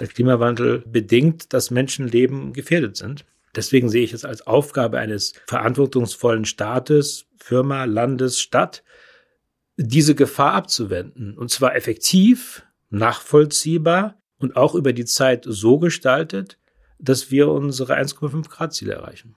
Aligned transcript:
der 0.00 0.08
Klimawandel 0.08 0.82
bedingt, 0.86 1.52
dass 1.52 1.70
Menschenleben 1.70 2.52
gefährdet 2.52 2.96
sind. 2.96 3.24
Deswegen 3.54 3.88
sehe 3.88 4.04
ich 4.04 4.12
es 4.12 4.24
als 4.24 4.46
Aufgabe 4.46 4.98
eines 4.98 5.34
verantwortungsvollen 5.46 6.44
Staates, 6.44 7.26
Firma, 7.36 7.84
Landes, 7.84 8.40
Stadt, 8.40 8.82
diese 9.76 10.14
Gefahr 10.14 10.52
abzuwenden. 10.54 11.36
Und 11.36 11.50
zwar 11.50 11.74
effektiv, 11.74 12.64
nachvollziehbar 12.90 14.20
und 14.38 14.56
auch 14.56 14.74
über 14.74 14.92
die 14.92 15.04
Zeit 15.04 15.44
so 15.46 15.78
gestaltet, 15.78 16.58
dass 16.98 17.30
wir 17.30 17.48
unsere 17.48 17.96
1,5 17.96 18.48
Grad 18.48 18.74
Ziele 18.74 18.94
erreichen. 18.94 19.36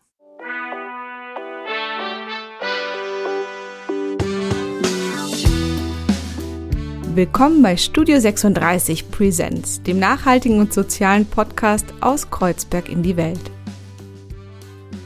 Willkommen 7.15 7.61
bei 7.61 7.77
Studio 7.77 8.19
36 8.19 9.11
Presents, 9.11 9.83
dem 9.83 9.99
nachhaltigen 9.99 10.59
und 10.59 10.73
sozialen 10.73 11.27
Podcast 11.27 11.85
aus 12.01 12.31
Kreuzberg 12.31 12.89
in 12.89 13.03
die 13.03 13.17
Welt. 13.17 13.51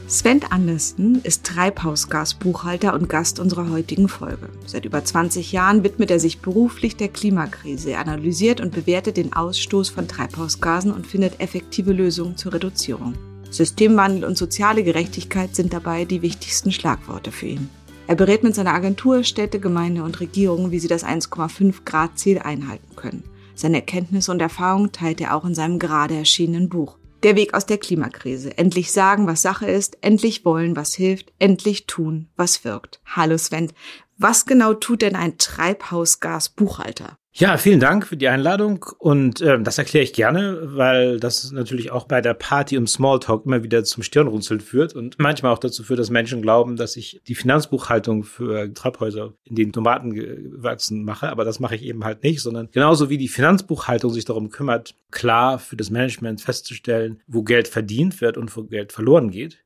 Sven 0.06 0.40
Andersen 0.48 1.20
ist 1.22 1.44
Treibhausgasbuchhalter 1.44 2.94
und 2.94 3.10
Gast 3.10 3.38
unserer 3.38 3.68
heutigen 3.68 4.08
Folge. 4.08 4.48
Seit 4.64 4.86
über 4.86 5.04
20 5.04 5.52
Jahren 5.52 5.84
widmet 5.84 6.10
er 6.10 6.18
sich 6.18 6.38
beruflich 6.38 6.96
der 6.96 7.08
Klimakrise. 7.08 7.90
Er 7.90 8.00
analysiert 8.00 8.62
und 8.62 8.74
bewertet 8.74 9.18
den 9.18 9.34
Ausstoß 9.34 9.90
von 9.90 10.08
Treibhausgasen 10.08 10.92
und 10.92 11.06
findet 11.06 11.40
effektive 11.40 11.92
Lösungen 11.92 12.38
zur 12.38 12.54
Reduzierung. 12.54 13.18
Systemwandel 13.50 14.24
und 14.24 14.38
soziale 14.38 14.82
Gerechtigkeit 14.82 15.54
sind 15.54 15.74
dabei 15.74 16.06
die 16.06 16.22
wichtigsten 16.22 16.72
Schlagworte 16.72 17.32
für 17.32 17.48
ihn. 17.48 17.68
Er 18.08 18.14
berät 18.14 18.42
mit 18.42 18.54
seiner 18.54 18.72
Agentur 18.72 19.22
Städte, 19.22 19.60
Gemeinde 19.60 20.02
und 20.02 20.18
Regierung, 20.20 20.70
wie 20.70 20.78
sie 20.78 20.88
das 20.88 21.04
1,5 21.04 21.84
Grad 21.84 22.18
Ziel 22.18 22.38
einhalten 22.38 22.96
können. 22.96 23.22
Seine 23.54 23.76
Erkenntnisse 23.76 24.32
und 24.32 24.40
Erfahrungen 24.40 24.92
teilt 24.92 25.20
er 25.20 25.36
auch 25.36 25.44
in 25.44 25.54
seinem 25.54 25.78
gerade 25.78 26.14
erschienenen 26.14 26.70
Buch. 26.70 26.96
Der 27.22 27.36
Weg 27.36 27.52
aus 27.52 27.66
der 27.66 27.76
Klimakrise. 27.76 28.56
Endlich 28.56 28.92
sagen, 28.92 29.26
was 29.26 29.42
Sache 29.42 29.66
ist, 29.66 29.98
endlich 30.00 30.46
wollen, 30.46 30.74
was 30.74 30.94
hilft, 30.94 31.34
endlich 31.38 31.86
tun, 31.86 32.28
was 32.34 32.64
wirkt. 32.64 33.02
Hallo 33.04 33.36
Sven, 33.36 33.70
was 34.16 34.46
genau 34.46 34.72
tut 34.72 35.02
denn 35.02 35.14
ein 35.14 35.36
Treibhausgasbuchhalter? 35.36 37.18
Ja, 37.40 37.56
vielen 37.56 37.78
Dank 37.78 38.04
für 38.04 38.16
die 38.16 38.26
Einladung 38.26 38.84
und 38.98 39.40
äh, 39.40 39.62
das 39.62 39.78
erkläre 39.78 40.02
ich 40.02 40.12
gerne, 40.12 40.58
weil 40.74 41.20
das 41.20 41.52
natürlich 41.52 41.92
auch 41.92 42.06
bei 42.06 42.20
der 42.20 42.34
Party 42.34 42.74
im 42.74 42.88
Smalltalk 42.88 43.46
immer 43.46 43.62
wieder 43.62 43.84
zum 43.84 44.02
Stirnrunzeln 44.02 44.58
führt 44.58 44.96
und 44.96 45.20
manchmal 45.20 45.52
auch 45.52 45.60
dazu 45.60 45.84
führt, 45.84 46.00
dass 46.00 46.10
Menschen 46.10 46.42
glauben, 46.42 46.74
dass 46.74 46.96
ich 46.96 47.20
die 47.28 47.36
Finanzbuchhaltung 47.36 48.24
für 48.24 48.74
Treibhäuser 48.74 49.34
in 49.44 49.54
den 49.54 49.72
Tomaten 49.72 50.14
gewachsen 50.14 51.04
mache, 51.04 51.28
aber 51.28 51.44
das 51.44 51.60
mache 51.60 51.76
ich 51.76 51.84
eben 51.84 52.02
halt 52.04 52.24
nicht, 52.24 52.40
sondern 52.40 52.70
genauso 52.72 53.08
wie 53.08 53.18
die 53.18 53.28
Finanzbuchhaltung 53.28 54.12
sich 54.12 54.24
darum 54.24 54.50
kümmert, 54.50 54.96
klar 55.12 55.60
für 55.60 55.76
das 55.76 55.90
Management 55.90 56.40
festzustellen, 56.40 57.22
wo 57.28 57.44
Geld 57.44 57.68
verdient 57.68 58.20
wird 58.20 58.36
und 58.36 58.56
wo 58.56 58.64
Geld 58.64 58.90
verloren 58.90 59.30
geht, 59.30 59.64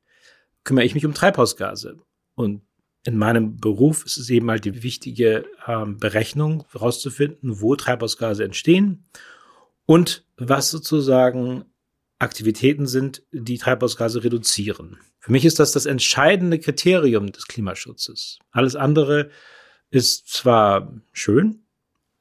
kümmere 0.65 0.85
ich 0.85 0.95
mich 0.95 1.07
um 1.07 1.15
Treibhausgase. 1.15 1.97
Und 2.35 2.61
in 3.05 3.17
meinem 3.17 3.57
Beruf 3.57 4.05
ist 4.05 4.17
es 4.17 4.31
eben 4.31 4.51
halt 4.51 4.65
die 4.65 4.83
wichtige 4.83 5.45
ähm, 5.67 5.99
Berechnung, 5.99 6.65
herauszufinden, 6.73 7.61
wo 7.61 7.75
Treibhausgase 7.75 8.45
entstehen 8.45 9.05
und 9.87 10.25
was 10.37 10.71
sozusagen 10.71 11.65
Aktivitäten 12.19 12.87
sind, 12.87 13.25
die 13.33 13.59
Treibhausgase 13.59 14.23
reduzieren. 14.23 14.99
Für 15.19 15.33
mich 15.33 15.45
ist 15.45 15.59
das 15.59 15.73
das 15.73 15.87
entscheidende 15.87 16.59
Kriterium 16.61 17.33
des 17.33 17.49
Klimaschutzes. 17.49 18.39
Alles 18.53 18.77
andere 18.77 19.31
ist 19.91 20.29
zwar 20.29 21.01
schön, 21.13 21.62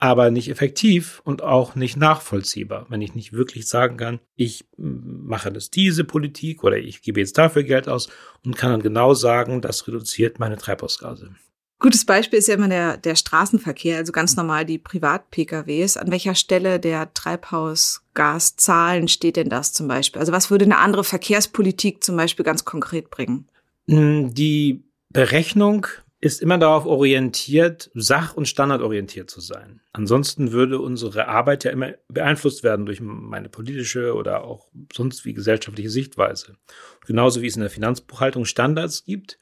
aber 0.01 0.31
nicht 0.31 0.49
effektiv 0.49 1.21
und 1.25 1.43
auch 1.43 1.75
nicht 1.75 1.95
nachvollziehbar. 1.95 2.87
Wenn 2.89 3.01
ich 3.01 3.13
nicht 3.13 3.33
wirklich 3.33 3.67
sagen 3.67 3.97
kann, 3.97 4.19
ich 4.35 4.65
mache 4.75 5.51
das 5.51 5.69
diese 5.69 6.03
Politik 6.03 6.63
oder 6.63 6.77
ich 6.77 7.03
gebe 7.03 7.19
jetzt 7.19 7.37
dafür 7.37 7.61
Geld 7.61 7.87
aus 7.87 8.09
und 8.43 8.57
kann 8.57 8.71
dann 8.71 8.81
genau 8.81 9.13
sagen, 9.13 9.61
das 9.61 9.87
reduziert 9.87 10.39
meine 10.39 10.57
Treibhausgase. 10.57 11.35
Gutes 11.77 12.03
Beispiel 12.05 12.39
ist 12.39 12.47
ja 12.47 12.55
immer 12.55 12.67
der, 12.67 12.97
der 12.97 13.15
Straßenverkehr, 13.15 13.97
also 13.97 14.11
ganz 14.11 14.35
normal 14.35 14.65
die 14.65 14.79
Privat-PKWs. 14.79 15.97
An 15.97 16.09
welcher 16.09 16.33
Stelle 16.33 16.79
der 16.79 17.13
Treibhausgaszahlen 17.13 19.07
steht 19.07 19.35
denn 19.35 19.49
das 19.49 19.71
zum 19.71 19.87
Beispiel? 19.87 20.19
Also 20.19 20.31
was 20.31 20.49
würde 20.49 20.65
eine 20.65 20.79
andere 20.79 21.03
Verkehrspolitik 21.03 22.03
zum 22.03 22.17
Beispiel 22.17 22.43
ganz 22.43 22.65
konkret 22.65 23.11
bringen? 23.11 23.47
Die 23.85 24.83
Berechnung 25.09 25.85
ist 26.21 26.39
immer 26.39 26.59
darauf 26.59 26.85
orientiert, 26.85 27.89
sach- 27.95 28.35
und 28.35 28.47
standardorientiert 28.47 29.29
zu 29.29 29.41
sein. 29.41 29.81
Ansonsten 29.91 30.51
würde 30.51 30.79
unsere 30.79 31.27
Arbeit 31.27 31.63
ja 31.63 31.71
immer 31.71 31.93
beeinflusst 32.07 32.63
werden 32.63 32.85
durch 32.85 33.01
meine 33.01 33.49
politische 33.49 34.13
oder 34.13 34.43
auch 34.43 34.69
sonst 34.93 35.25
wie 35.25 35.33
gesellschaftliche 35.33 35.89
Sichtweise. 35.89 36.57
Genauso 37.07 37.41
wie 37.41 37.47
es 37.47 37.55
in 37.55 37.61
der 37.61 37.71
Finanzbuchhaltung 37.71 38.45
Standards 38.45 39.03
gibt, 39.03 39.39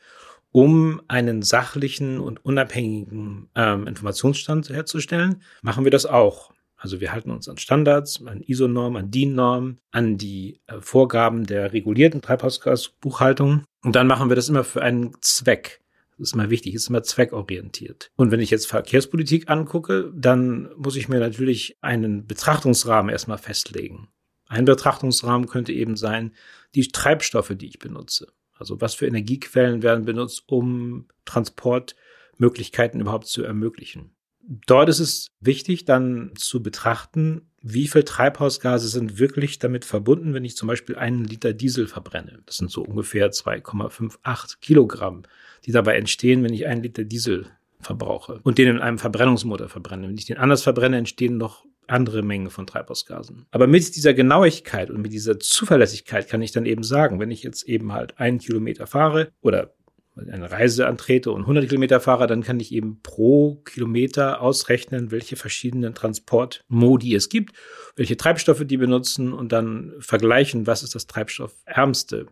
um 0.51 1.01
einen 1.09 1.41
sachlichen 1.41 2.19
und 2.19 2.43
unabhängigen 2.43 3.49
ähm, 3.55 3.85
Informationsstand 3.85 4.69
herzustellen, 4.69 5.43
machen 5.61 5.83
wir 5.83 5.91
das 5.91 6.05
auch. 6.05 6.53
Also 6.77 7.01
wir 7.01 7.11
halten 7.11 7.29
uns 7.29 7.49
an 7.49 7.57
Standards, 7.57 8.25
an 8.25 8.41
ISO-Normen, 8.41 9.03
an 9.03 9.11
DIN-Normen, 9.11 9.79
an 9.91 10.17
die 10.17 10.61
äh, 10.67 10.79
Vorgaben 10.79 11.45
der 11.45 11.73
regulierten 11.73 12.21
Treibhausgasbuchhaltung. 12.21 13.65
Und 13.83 13.95
dann 13.97 14.07
machen 14.07 14.29
wir 14.29 14.37
das 14.37 14.47
immer 14.47 14.63
für 14.63 14.81
einen 14.81 15.11
Zweck. 15.19 15.81
Ist 16.19 16.33
immer 16.33 16.49
wichtig, 16.49 16.73
ist 16.73 16.89
immer 16.89 17.03
zweckorientiert. 17.03 18.11
Und 18.15 18.31
wenn 18.31 18.41
ich 18.41 18.49
jetzt 18.49 18.67
Verkehrspolitik 18.67 19.49
angucke, 19.49 20.11
dann 20.13 20.69
muss 20.75 20.97
ich 20.97 21.07
mir 21.07 21.19
natürlich 21.19 21.77
einen 21.81 22.27
Betrachtungsrahmen 22.27 23.09
erstmal 23.09 23.37
festlegen. 23.37 24.09
Ein 24.47 24.65
Betrachtungsrahmen 24.65 25.47
könnte 25.47 25.71
eben 25.71 25.95
sein, 25.95 26.33
die 26.75 26.87
Treibstoffe, 26.89 27.53
die 27.55 27.67
ich 27.67 27.79
benutze. 27.79 28.33
Also 28.57 28.81
was 28.81 28.95
für 28.95 29.07
Energiequellen 29.07 29.81
werden 29.81 30.03
benutzt, 30.03 30.43
um 30.47 31.07
Transportmöglichkeiten 31.23 32.99
überhaupt 32.99 33.27
zu 33.27 33.43
ermöglichen. 33.43 34.11
Dort 34.41 34.89
ist 34.89 34.99
es 34.99 35.27
wichtig, 35.39 35.85
dann 35.85 36.33
zu 36.35 36.63
betrachten, 36.63 37.49
wie 37.61 37.87
viel 37.87 38.03
Treibhausgase 38.03 38.87
sind 38.87 39.19
wirklich 39.19 39.59
damit 39.59 39.85
verbunden, 39.85 40.33
wenn 40.33 40.45
ich 40.45 40.57
zum 40.57 40.67
Beispiel 40.67 40.95
einen 40.95 41.23
Liter 41.23 41.53
Diesel 41.53 41.87
verbrenne. 41.87 42.41
Das 42.45 42.57
sind 42.57 42.71
so 42.71 42.81
ungefähr 42.81 43.31
2,58 43.31 44.59
Kilogramm 44.59 45.23
die 45.65 45.71
dabei 45.71 45.95
entstehen, 45.97 46.43
wenn 46.43 46.53
ich 46.53 46.67
einen 46.67 46.83
Liter 46.83 47.03
Diesel 47.03 47.47
verbrauche 47.81 48.39
und 48.43 48.57
den 48.57 48.67
in 48.67 48.79
einem 48.79 48.97
Verbrennungsmotor 48.97 49.69
verbrenne. 49.69 50.07
Wenn 50.07 50.17
ich 50.17 50.25
den 50.25 50.37
anders 50.37 50.63
verbrenne, 50.63 50.97
entstehen 50.97 51.37
noch 51.37 51.65
andere 51.87 52.21
Mengen 52.21 52.49
von 52.49 52.67
Treibhausgasen. 52.67 53.45
Aber 53.51 53.67
mit 53.67 53.95
dieser 53.95 54.13
Genauigkeit 54.13 54.89
und 54.89 55.01
mit 55.01 55.11
dieser 55.11 55.39
Zuverlässigkeit 55.39 56.29
kann 56.29 56.41
ich 56.41 56.51
dann 56.51 56.65
eben 56.65 56.83
sagen, 56.83 57.19
wenn 57.19 57.31
ich 57.31 57.43
jetzt 57.43 57.63
eben 57.63 57.93
halt 57.93 58.19
einen 58.19 58.39
Kilometer 58.39 58.87
fahre 58.87 59.31
oder 59.41 59.73
eine 60.15 60.51
Reise 60.51 60.87
antrete 60.87 61.31
und 61.31 61.41
100 61.41 61.67
Kilometer 61.67 61.99
fahre, 61.99 62.27
dann 62.27 62.43
kann 62.43 62.59
ich 62.59 62.73
eben 62.73 63.01
pro 63.01 63.55
Kilometer 63.63 64.41
ausrechnen, 64.41 65.11
welche 65.11 65.35
verschiedenen 65.35 65.95
Transportmodi 65.95 67.15
es 67.15 67.29
gibt, 67.29 67.55
welche 67.95 68.17
Treibstoffe 68.17 68.65
die 68.65 68.77
benutzen 68.77 69.33
und 69.33 69.51
dann 69.51 69.93
vergleichen, 69.99 70.67
was 70.67 70.83
ist 70.83 70.95
das 70.95 71.07
treibstoffärmste 71.07 72.27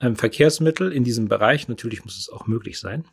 ähm, 0.00 0.16
Verkehrsmittel 0.16 0.92
in 0.92 1.04
diesem 1.04 1.28
Bereich. 1.28 1.68
Natürlich 1.68 2.04
muss 2.04 2.18
es 2.18 2.28
auch 2.28 2.46
möglich 2.46 2.78
sein. 2.78 3.04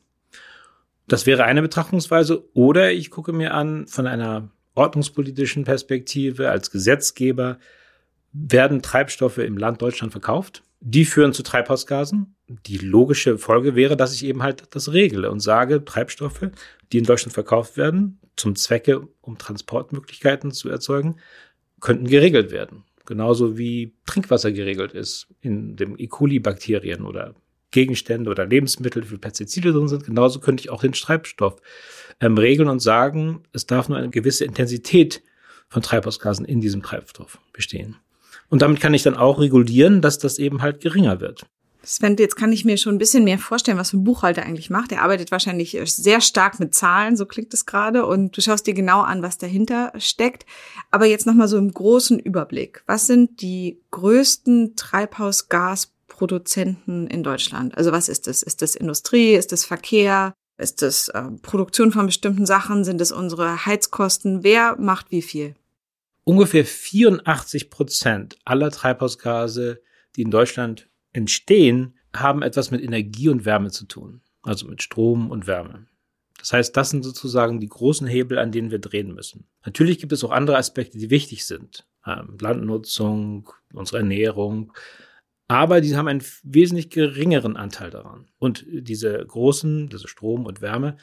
Das 1.08 1.26
wäre 1.26 1.46
eine 1.46 1.62
Betrachtungsweise. 1.62 2.44
Oder 2.54 2.92
ich 2.92 3.12
gucke 3.12 3.32
mir 3.32 3.54
an, 3.54 3.88
von 3.88 4.08
einer 4.08 4.50
ordnungspolitischen 4.76 5.64
Perspektive 5.64 6.50
als 6.50 6.70
Gesetzgeber, 6.70 7.60
werden 8.34 8.82
Treibstoffe 8.82 9.40
im 9.40 9.58
Land 9.58 9.82
Deutschland 9.82 10.12
verkauft? 10.12 10.64
Die 10.80 11.06
führen 11.06 11.34
zu 11.34 11.44
Treibhausgasen. 11.44 12.36
Die 12.48 12.78
logische 12.78 13.38
Folge 13.38 13.76
wäre, 13.76 13.98
dass 13.98 14.14
ich 14.14 14.24
eben 14.24 14.44
halt 14.44 14.64
das 14.76 14.94
regle 14.94 15.30
und 15.32 15.40
sage, 15.40 15.84
Treibstoffe, 15.84 16.50
die 16.92 17.00
in 17.00 17.04
Deutschland 17.04 17.34
verkauft 17.34 17.78
werden, 17.78 18.20
zum 18.36 18.56
Zwecke, 18.56 19.08
um 19.22 19.38
Transportmöglichkeiten 19.38 20.52
zu 20.52 20.70
erzeugen, 20.70 21.18
könnten 21.82 22.08
geregelt 22.08 22.52
werden. 22.52 22.84
Genauso 23.06 23.58
wie 23.58 23.96
Trinkwasser 24.06 24.52
geregelt 24.52 24.94
ist 24.94 25.28
in 25.42 25.76
dem 25.76 25.98
E. 25.98 26.08
coli-Bakterien 26.08 27.06
oder 27.06 27.36
Gegenstände 27.72 28.30
oder 28.30 28.46
Lebensmittel, 28.46 29.10
wie 29.10 29.18
Pestizide 29.18 29.74
drin 29.74 29.88
sind. 29.88 30.06
Genauso 30.06 30.40
könnte 30.40 30.62
ich 30.62 30.70
auch 30.70 30.82
den 30.82 30.94
Treibstoff 30.94 31.62
ähm, 32.20 32.38
regeln 32.38 32.70
und 32.70 32.80
sagen, 32.80 33.44
es 33.52 33.66
darf 33.66 33.90
nur 33.90 33.98
eine 33.98 34.10
gewisse 34.10 34.46
Intensität 34.46 35.22
von 35.70 35.82
Treibhausgasen 35.82 36.46
in 36.46 36.62
diesem 36.62 36.82
Treibstoff 36.82 37.40
bestehen. 37.52 37.98
Und 38.50 38.62
damit 38.62 38.80
kann 38.80 38.94
ich 38.94 39.04
dann 39.04 39.16
auch 39.16 39.40
regulieren, 39.40 40.02
dass 40.02 40.20
das 40.20 40.40
eben 40.40 40.62
halt 40.62 40.82
geringer 40.82 41.20
wird. 41.20 41.46
Sven, 41.88 42.18
jetzt 42.18 42.36
kann 42.36 42.52
ich 42.52 42.66
mir 42.66 42.78
schon 42.78 42.96
ein 42.96 42.98
bisschen 42.98 43.24
mehr 43.24 43.40
vorstellen, 43.40 43.78
was 43.78 43.94
ein 43.94 44.04
Buchhalter 44.04 44.44
eigentlich 44.44 44.70
macht. 44.70 44.92
Er 44.92 45.04
arbeitet 45.04 45.32
wahrscheinlich 45.32 45.80
sehr 45.86 46.20
stark 46.20 46.60
mit 46.60 46.76
Zahlen, 46.76 47.16
so 47.16 47.26
klingt 47.26 47.54
es 47.54 47.66
gerade, 47.66 48.06
und 48.06 48.36
du 48.36 48.42
schaust 48.42 48.68
dir 48.68 48.74
genau 48.74 49.04
an, 49.04 49.22
was 49.22 49.38
dahinter 49.38 49.94
steckt. 49.98 50.46
Aber 50.92 51.06
jetzt 51.06 51.26
nochmal 51.26 51.48
so 51.48 51.58
im 51.58 51.72
großen 51.72 52.20
Überblick. 52.20 52.84
Was 52.88 53.08
sind 53.08 53.42
die 53.42 53.80
größten 53.92 54.76
Treibhausgasproduzenten 54.76 57.08
in 57.08 57.24
Deutschland? 57.24 57.78
Also 57.78 57.94
was 57.94 58.10
ist 58.10 58.28
das? 58.28 58.44
Ist 58.44 58.62
das 58.62 58.76
Industrie? 58.76 59.36
Ist 59.36 59.54
das 59.54 59.64
Verkehr? 59.64 60.34
Ist 60.58 60.82
das 60.82 61.08
äh, 61.10 61.24
Produktion 61.42 61.92
von 61.94 62.08
bestimmten 62.08 62.46
Sachen? 62.46 62.84
Sind 62.84 63.00
es 63.00 63.14
unsere 63.14 63.66
Heizkosten? 63.66 64.44
Wer 64.44 64.76
macht 64.78 65.12
wie 65.12 65.22
viel? 65.22 65.56
Ungefähr 66.28 66.66
84 66.66 67.70
Prozent 67.70 68.38
aller 68.44 68.70
Treibhausgase, 68.70 69.82
die 70.16 70.24
in 70.24 70.32
Deutschland 70.32 70.90
entstehen, 71.14 71.98
haben 72.14 72.42
etwas 72.42 72.70
mit 72.70 72.84
Energie 72.84 73.30
und 73.30 73.46
Wärme 73.46 73.72
zu 73.72 73.86
tun. 73.86 74.22
Also 74.42 74.68
mit 74.68 74.84
Strom 74.84 75.32
und 75.32 75.48
Wärme. 75.48 75.88
Das 76.38 76.52
heißt, 76.54 76.76
das 76.76 76.90
sind 76.90 77.04
sozusagen 77.04 77.60
die 77.60 77.70
großen 77.70 78.08
Hebel, 78.08 78.40
an 78.40 78.52
denen 78.52 78.72
wir 78.72 78.80
drehen 78.80 79.14
müssen. 79.14 79.48
Natürlich 79.66 80.00
gibt 80.00 80.12
es 80.12 80.24
auch 80.24 80.32
andere 80.32 80.58
Aspekte, 80.58 80.98
die 80.98 81.10
wichtig 81.10 81.46
sind. 81.46 81.88
Ähm, 82.06 82.38
Landnutzung, 82.40 83.50
unsere 83.74 84.00
Ernährung. 84.00 84.74
Aber 85.48 85.80
die 85.80 85.96
haben 85.96 86.10
einen 86.10 86.24
wesentlich 86.44 86.90
geringeren 86.90 87.56
Anteil 87.56 87.90
daran. 87.90 88.28
Und 88.38 88.66
diese 88.68 89.18
großen, 89.18 89.88
diese 89.90 90.10
Strom 90.10 90.46
und 90.46 90.62
Wärme, 90.62 90.98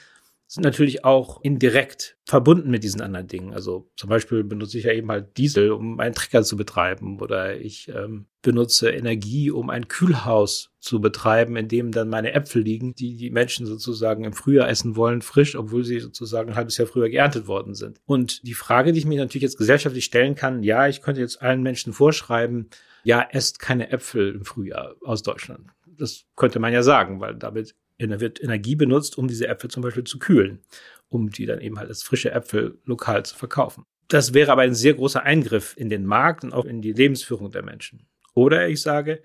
sind 0.46 0.62
natürlich 0.62 1.04
auch 1.04 1.40
indirekt 1.42 2.16
verbunden 2.24 2.70
mit 2.70 2.84
diesen 2.84 3.00
anderen 3.00 3.26
Dingen. 3.26 3.54
Also 3.54 3.90
zum 3.96 4.10
Beispiel 4.10 4.44
benutze 4.44 4.78
ich 4.78 4.84
ja 4.84 4.92
eben 4.92 5.10
halt 5.10 5.36
Diesel, 5.36 5.72
um 5.72 5.98
einen 6.00 6.14
Trecker 6.14 6.42
zu 6.42 6.56
betreiben 6.56 7.20
oder 7.20 7.58
ich 7.58 7.88
ähm, 7.88 8.26
benutze 8.42 8.90
Energie, 8.90 9.50
um 9.50 9.70
ein 9.70 9.88
Kühlhaus 9.88 10.70
zu 10.80 11.00
betreiben, 11.00 11.56
in 11.56 11.68
dem 11.68 11.90
dann 11.92 12.08
meine 12.08 12.32
Äpfel 12.32 12.62
liegen, 12.62 12.94
die 12.94 13.16
die 13.16 13.30
Menschen 13.30 13.66
sozusagen 13.66 14.24
im 14.24 14.32
Frühjahr 14.32 14.68
essen 14.68 14.96
wollen, 14.96 15.22
frisch, 15.22 15.56
obwohl 15.56 15.84
sie 15.84 15.98
sozusagen 15.98 16.50
ein 16.50 16.56
halbes 16.56 16.76
Jahr 16.76 16.86
früher 16.86 17.08
geerntet 17.08 17.46
worden 17.46 17.74
sind. 17.74 18.00
Und 18.04 18.46
die 18.46 18.54
Frage, 18.54 18.92
die 18.92 18.98
ich 18.98 19.06
mir 19.06 19.18
natürlich 19.18 19.42
jetzt 19.42 19.58
gesellschaftlich 19.58 20.04
stellen 20.04 20.34
kann, 20.34 20.62
ja, 20.62 20.86
ich 20.88 21.02
könnte 21.02 21.20
jetzt 21.20 21.42
allen 21.42 21.62
Menschen 21.62 21.92
vorschreiben, 21.92 22.68
ja, 23.02 23.26
esst 23.30 23.58
keine 23.58 23.90
Äpfel 23.90 24.34
im 24.34 24.44
Frühjahr 24.44 24.94
aus 25.02 25.22
Deutschland. 25.22 25.68
Das 25.86 26.24
könnte 26.36 26.58
man 26.58 26.72
ja 26.72 26.82
sagen, 26.82 27.20
weil 27.20 27.34
damit 27.34 27.70
da 27.70 27.76
wird 27.98 28.42
Energie 28.42 28.76
benutzt, 28.76 29.18
um 29.18 29.28
diese 29.28 29.48
Äpfel 29.48 29.70
zum 29.70 29.82
Beispiel 29.82 30.04
zu 30.04 30.18
kühlen, 30.18 30.60
um 31.08 31.30
die 31.30 31.46
dann 31.46 31.60
eben 31.60 31.78
halt 31.78 31.88
als 31.88 32.02
frische 32.02 32.32
Äpfel 32.32 32.78
lokal 32.84 33.24
zu 33.24 33.36
verkaufen. 33.36 33.84
Das 34.08 34.34
wäre 34.34 34.52
aber 34.52 34.62
ein 34.62 34.74
sehr 34.74 34.94
großer 34.94 35.22
Eingriff 35.22 35.74
in 35.76 35.88
den 35.88 36.04
Markt 36.04 36.44
und 36.44 36.52
auch 36.52 36.64
in 36.64 36.82
die 36.82 36.92
Lebensführung 36.92 37.50
der 37.50 37.62
Menschen. 37.62 38.06
Oder 38.34 38.68
ich 38.68 38.82
sage, 38.82 39.22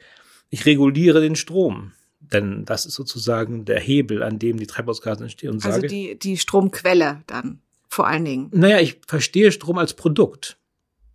ich 0.50 0.66
reguliere 0.66 1.22
den 1.22 1.36
Strom. 1.36 1.94
Denn 2.20 2.66
das 2.66 2.86
ist 2.86 2.96
sozusagen 2.96 3.66
der 3.66 3.80
Hebel, 3.80 4.24
an 4.24 4.40
dem 4.40 4.58
die 4.58 4.68
Treibhausgase 4.68 5.24
entstehen. 5.24 5.52
Und 5.52 5.66
also 5.66 5.78
sage, 5.78 5.88
die, 5.88 6.20
die 6.20 6.38
Stromquelle 6.38 7.24
dann 7.28 7.62
vor 7.88 8.08
allen 8.08 8.26
Dingen. 8.26 8.50
Naja, 8.54 8.80
ich 8.80 9.00
verstehe 9.08 9.52
Strom 9.52 9.78
als 9.78 9.94
Produkt. 9.94 10.58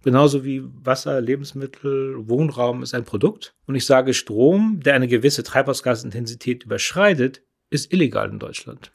Genauso 0.02 0.44
wie 0.44 0.62
Wasser, 0.64 1.20
Lebensmittel, 1.20 2.28
Wohnraum 2.28 2.82
ist 2.82 2.94
ein 2.94 3.04
Produkt. 3.04 3.54
Und 3.66 3.74
ich 3.74 3.86
sage, 3.86 4.12
Strom, 4.12 4.80
der 4.84 4.94
eine 4.94 5.08
gewisse 5.08 5.42
Treibhausgasintensität 5.42 6.64
überschreitet, 6.64 7.42
ist 7.70 7.92
illegal 7.92 8.30
in 8.30 8.38
Deutschland. 8.38 8.92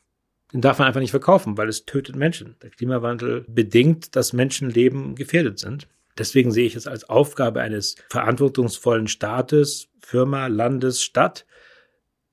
Den 0.53 0.61
darf 0.61 0.79
man 0.79 0.87
einfach 0.87 0.99
nicht 0.99 1.11
verkaufen, 1.11 1.57
weil 1.57 1.69
es 1.69 1.85
tötet 1.85 2.15
Menschen. 2.15 2.55
Der 2.61 2.71
Klimawandel 2.71 3.45
bedingt, 3.47 4.15
dass 4.15 4.33
Menschenleben 4.33 5.15
gefährdet 5.15 5.59
sind. 5.59 5.87
Deswegen 6.17 6.51
sehe 6.51 6.65
ich 6.65 6.75
es 6.75 6.87
als 6.87 7.07
Aufgabe 7.07 7.61
eines 7.61 7.95
verantwortungsvollen 8.09 9.07
Staates, 9.07 9.89
Firma, 9.99 10.47
Landes, 10.47 11.01
Stadt, 11.03 11.45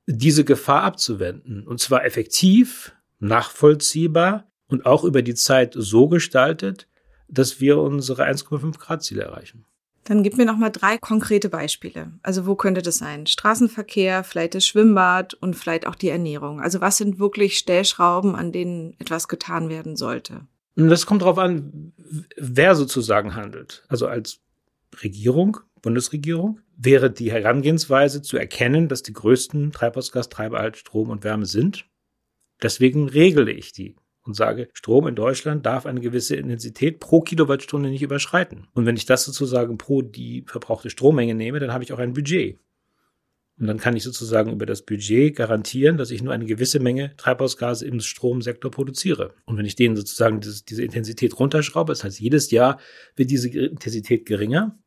diese 0.06 0.44
Gefahr 0.44 0.82
abzuwenden. 0.82 1.66
Und 1.66 1.80
zwar 1.80 2.04
effektiv, 2.04 2.94
nachvollziehbar 3.18 4.50
und 4.68 4.86
auch 4.86 5.04
über 5.04 5.22
die 5.22 5.34
Zeit 5.34 5.74
so 5.76 6.08
gestaltet, 6.08 6.88
dass 7.28 7.60
wir 7.60 7.78
unsere 7.78 8.24
1,5 8.24 8.78
Grad 8.78 9.02
Ziele 9.02 9.22
erreichen. 9.22 9.66
Dann 10.06 10.22
gib 10.22 10.36
mir 10.36 10.44
noch 10.44 10.56
mal 10.56 10.70
drei 10.70 10.98
konkrete 10.98 11.48
Beispiele. 11.48 12.12
Also 12.22 12.46
wo 12.46 12.54
könnte 12.54 12.80
das 12.80 12.98
sein? 12.98 13.26
Straßenverkehr, 13.26 14.22
vielleicht 14.22 14.54
das 14.54 14.64
Schwimmbad 14.64 15.34
und 15.34 15.54
vielleicht 15.54 15.84
auch 15.88 15.96
die 15.96 16.10
Ernährung. 16.10 16.60
Also 16.60 16.80
was 16.80 16.96
sind 16.96 17.18
wirklich 17.18 17.58
Stellschrauben, 17.58 18.36
an 18.36 18.52
denen 18.52 18.94
etwas 19.00 19.26
getan 19.26 19.68
werden 19.68 19.96
sollte? 19.96 20.46
Das 20.76 21.06
kommt 21.06 21.22
darauf 21.22 21.38
an, 21.38 21.92
wer 22.36 22.76
sozusagen 22.76 23.34
handelt. 23.34 23.84
Also 23.88 24.06
als 24.06 24.38
Regierung, 25.02 25.58
Bundesregierung, 25.82 26.60
wäre 26.76 27.10
die 27.10 27.32
Herangehensweise 27.32 28.22
zu 28.22 28.36
erkennen, 28.36 28.86
dass 28.86 29.02
die 29.02 29.12
größten 29.12 29.72
Treibhausgastreiber 29.72 30.58
halt 30.58 30.76
Strom 30.76 31.10
und 31.10 31.24
Wärme 31.24 31.46
sind. 31.46 31.86
Deswegen 32.62 33.08
regle 33.08 33.50
ich 33.50 33.72
die 33.72 33.96
und 34.26 34.34
sage, 34.34 34.68
Strom 34.72 35.06
in 35.06 35.14
Deutschland 35.14 35.64
darf 35.64 35.86
eine 35.86 36.00
gewisse 36.00 36.36
Intensität 36.36 37.00
pro 37.00 37.20
Kilowattstunde 37.20 37.88
nicht 37.88 38.02
überschreiten. 38.02 38.66
Und 38.74 38.86
wenn 38.86 38.96
ich 38.96 39.06
das 39.06 39.24
sozusagen 39.24 39.78
pro 39.78 40.02
die 40.02 40.44
verbrauchte 40.46 40.90
Strommenge 40.90 41.34
nehme, 41.34 41.60
dann 41.60 41.72
habe 41.72 41.84
ich 41.84 41.92
auch 41.92 41.98
ein 41.98 42.12
Budget. 42.12 42.58
Und 43.58 43.68
dann 43.68 43.78
kann 43.78 43.96
ich 43.96 44.02
sozusagen 44.02 44.52
über 44.52 44.66
das 44.66 44.82
Budget 44.82 45.34
garantieren, 45.34 45.96
dass 45.96 46.10
ich 46.10 46.22
nur 46.22 46.34
eine 46.34 46.44
gewisse 46.44 46.78
Menge 46.78 47.16
Treibhausgase 47.16 47.86
im 47.86 48.00
Stromsektor 48.00 48.70
produziere. 48.70 49.32
Und 49.46 49.56
wenn 49.56 49.64
ich 49.64 49.76
denen 49.76 49.96
sozusagen 49.96 50.40
diese, 50.40 50.82
Intensität 50.82 51.38
runterschraube, 51.38 51.92
das 51.92 52.04
heißt, 52.04 52.20
jedes 52.20 52.50
Jahr 52.50 52.78
wird 53.14 53.30
diese 53.30 53.48
Intensität 53.48 54.26
geringer, 54.26 54.78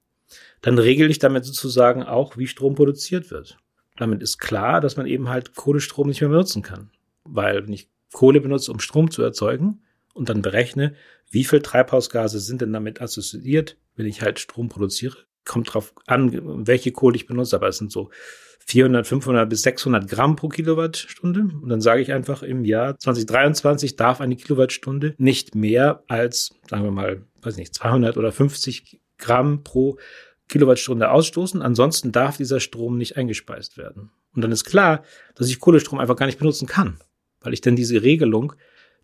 dann 0.61 0.77
regel 0.77 1.09
ich 1.09 1.17
damit 1.17 1.45
sozusagen 1.45 2.03
auch, 2.03 2.37
wie 2.37 2.45
Strom 2.45 2.75
produziert 2.75 3.31
wird. 3.31 3.57
Damit 3.97 4.21
ist 4.21 4.37
klar, 4.37 4.81
dass 4.81 4.97
man 4.97 5.07
eben 5.07 5.29
halt 5.29 5.55
Kohlestrom 5.55 6.07
nicht 6.07 6.21
mehr 6.21 6.29
benutzen 6.29 6.61
kann. 6.61 6.91
Weil 7.23 7.65
wenn 7.65 7.73
ich 7.73 7.89
Kohle 8.11 8.41
benutze, 8.41 8.71
um 8.71 8.79
Strom 8.79 9.11
zu 9.11 9.21
erzeugen 9.21 9.81
und 10.13 10.29
dann 10.29 10.41
berechne, 10.41 10.95
wie 11.29 11.43
viel 11.43 11.61
Treibhausgase 11.61 12.39
sind 12.39 12.61
denn 12.61 12.73
damit 12.73 13.01
assoziiert, 13.01 13.77
wenn 13.95 14.05
ich 14.05 14.21
halt 14.21 14.39
Strom 14.39 14.69
produziere. 14.69 15.17
Kommt 15.45 15.73
drauf 15.73 15.93
an, 16.05 16.67
welche 16.67 16.91
Kohle 16.91 17.15
ich 17.15 17.27
benutze, 17.27 17.55
aber 17.55 17.67
es 17.67 17.77
sind 17.77 17.91
so 17.91 18.09
400, 18.65 19.07
500 19.07 19.49
bis 19.49 19.63
600 19.63 20.07
Gramm 20.07 20.35
pro 20.35 20.47
Kilowattstunde. 20.47 21.41
Und 21.61 21.69
dann 21.69 21.81
sage 21.81 22.01
ich 22.01 22.11
einfach, 22.11 22.43
im 22.43 22.65
Jahr 22.65 22.97
2023 22.99 23.95
darf 23.95 24.21
eine 24.21 24.35
Kilowattstunde 24.35 25.15
nicht 25.17 25.55
mehr 25.55 26.03
als, 26.07 26.51
sagen 26.67 26.83
wir 26.83 26.91
mal, 26.91 27.25
weiß 27.41 27.57
nicht, 27.57 27.73
200 27.73 28.17
oder 28.17 28.31
50 28.31 28.99
Gramm 29.17 29.63
pro 29.63 29.97
Kilowattstunde 30.49 31.09
ausstoßen. 31.09 31.61
Ansonsten 31.61 32.11
darf 32.11 32.37
dieser 32.37 32.59
Strom 32.59 32.97
nicht 32.97 33.17
eingespeist 33.17 33.77
werden. 33.77 34.11
Und 34.35 34.43
dann 34.43 34.51
ist 34.51 34.65
klar, 34.65 35.03
dass 35.35 35.49
ich 35.49 35.59
Kohlestrom 35.59 35.99
einfach 35.99 36.15
gar 36.15 36.27
nicht 36.27 36.39
benutzen 36.39 36.67
kann 36.67 36.99
weil 37.41 37.53
ich 37.53 37.61
dann 37.61 37.75
diese 37.75 38.03
Regelung, 38.03 38.53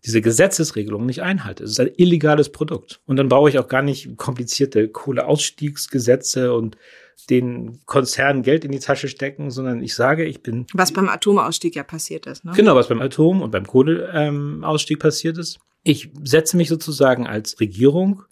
diese 0.04 0.20
Gesetzesregelung 0.20 1.06
nicht 1.06 1.22
einhalte. 1.22 1.64
Es 1.64 1.72
ist 1.72 1.80
ein 1.80 1.90
illegales 1.96 2.50
Produkt. 2.50 3.00
Und 3.06 3.16
dann 3.16 3.28
brauche 3.28 3.48
ich 3.48 3.58
auch 3.58 3.68
gar 3.68 3.82
nicht 3.82 4.16
komplizierte 4.16 4.88
Kohleausstiegsgesetze 4.88 6.54
und 6.54 6.76
den 7.30 7.80
Konzernen 7.86 8.42
Geld 8.42 8.64
in 8.64 8.72
die 8.72 8.78
Tasche 8.78 9.08
stecken, 9.08 9.50
sondern 9.50 9.82
ich 9.82 9.94
sage, 9.94 10.24
ich 10.24 10.42
bin. 10.42 10.66
Was 10.74 10.92
beim 10.92 11.08
Atomausstieg 11.08 11.74
ja 11.74 11.82
passiert 11.82 12.26
ist, 12.26 12.44
ne? 12.44 12.52
Genau, 12.54 12.76
was 12.76 12.88
beim 12.88 13.00
Atom- 13.00 13.42
und 13.42 13.50
beim 13.50 13.66
Kohleausstieg 13.66 14.98
passiert 14.98 15.38
ist. 15.38 15.58
Ich 15.82 16.10
setze 16.22 16.56
mich 16.56 16.68
sozusagen 16.68 17.26
als 17.26 17.58
Regierung 17.58 18.22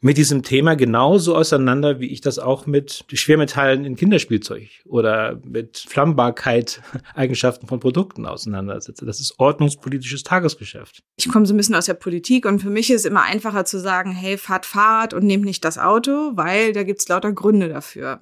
mit 0.00 0.16
diesem 0.16 0.42
Thema 0.42 0.76
genauso 0.76 1.36
auseinander, 1.36 2.00
wie 2.00 2.06
ich 2.06 2.20
das 2.22 2.38
auch 2.38 2.66
mit 2.66 3.04
Schwermetallen 3.12 3.84
in 3.84 3.96
Kinderspielzeug 3.96 4.68
oder 4.86 5.38
mit 5.44 5.78
Flammbarkeit, 5.78 6.80
Eigenschaften 7.14 7.66
von 7.66 7.80
Produkten 7.80 8.24
auseinandersetze. 8.24 9.04
Das 9.04 9.20
ist 9.20 9.38
ordnungspolitisches 9.38 10.22
Tagesgeschäft. 10.22 11.02
Ich 11.16 11.28
komme 11.28 11.44
so 11.44 11.52
ein 11.52 11.58
bisschen 11.58 11.74
aus 11.74 11.86
der 11.86 11.94
Politik 11.94 12.46
und 12.46 12.60
für 12.60 12.70
mich 12.70 12.90
ist 12.90 13.04
immer 13.04 13.22
einfacher 13.22 13.66
zu 13.66 13.78
sagen, 13.78 14.12
hey, 14.12 14.38
fahrt 14.38 14.64
Fahrrad 14.64 15.12
und 15.12 15.24
nehmt 15.24 15.44
nicht 15.44 15.64
das 15.64 15.76
Auto, 15.76 16.32
weil 16.34 16.72
da 16.72 16.82
gibt's 16.82 17.08
lauter 17.08 17.32
Gründe 17.32 17.68
dafür. 17.68 18.20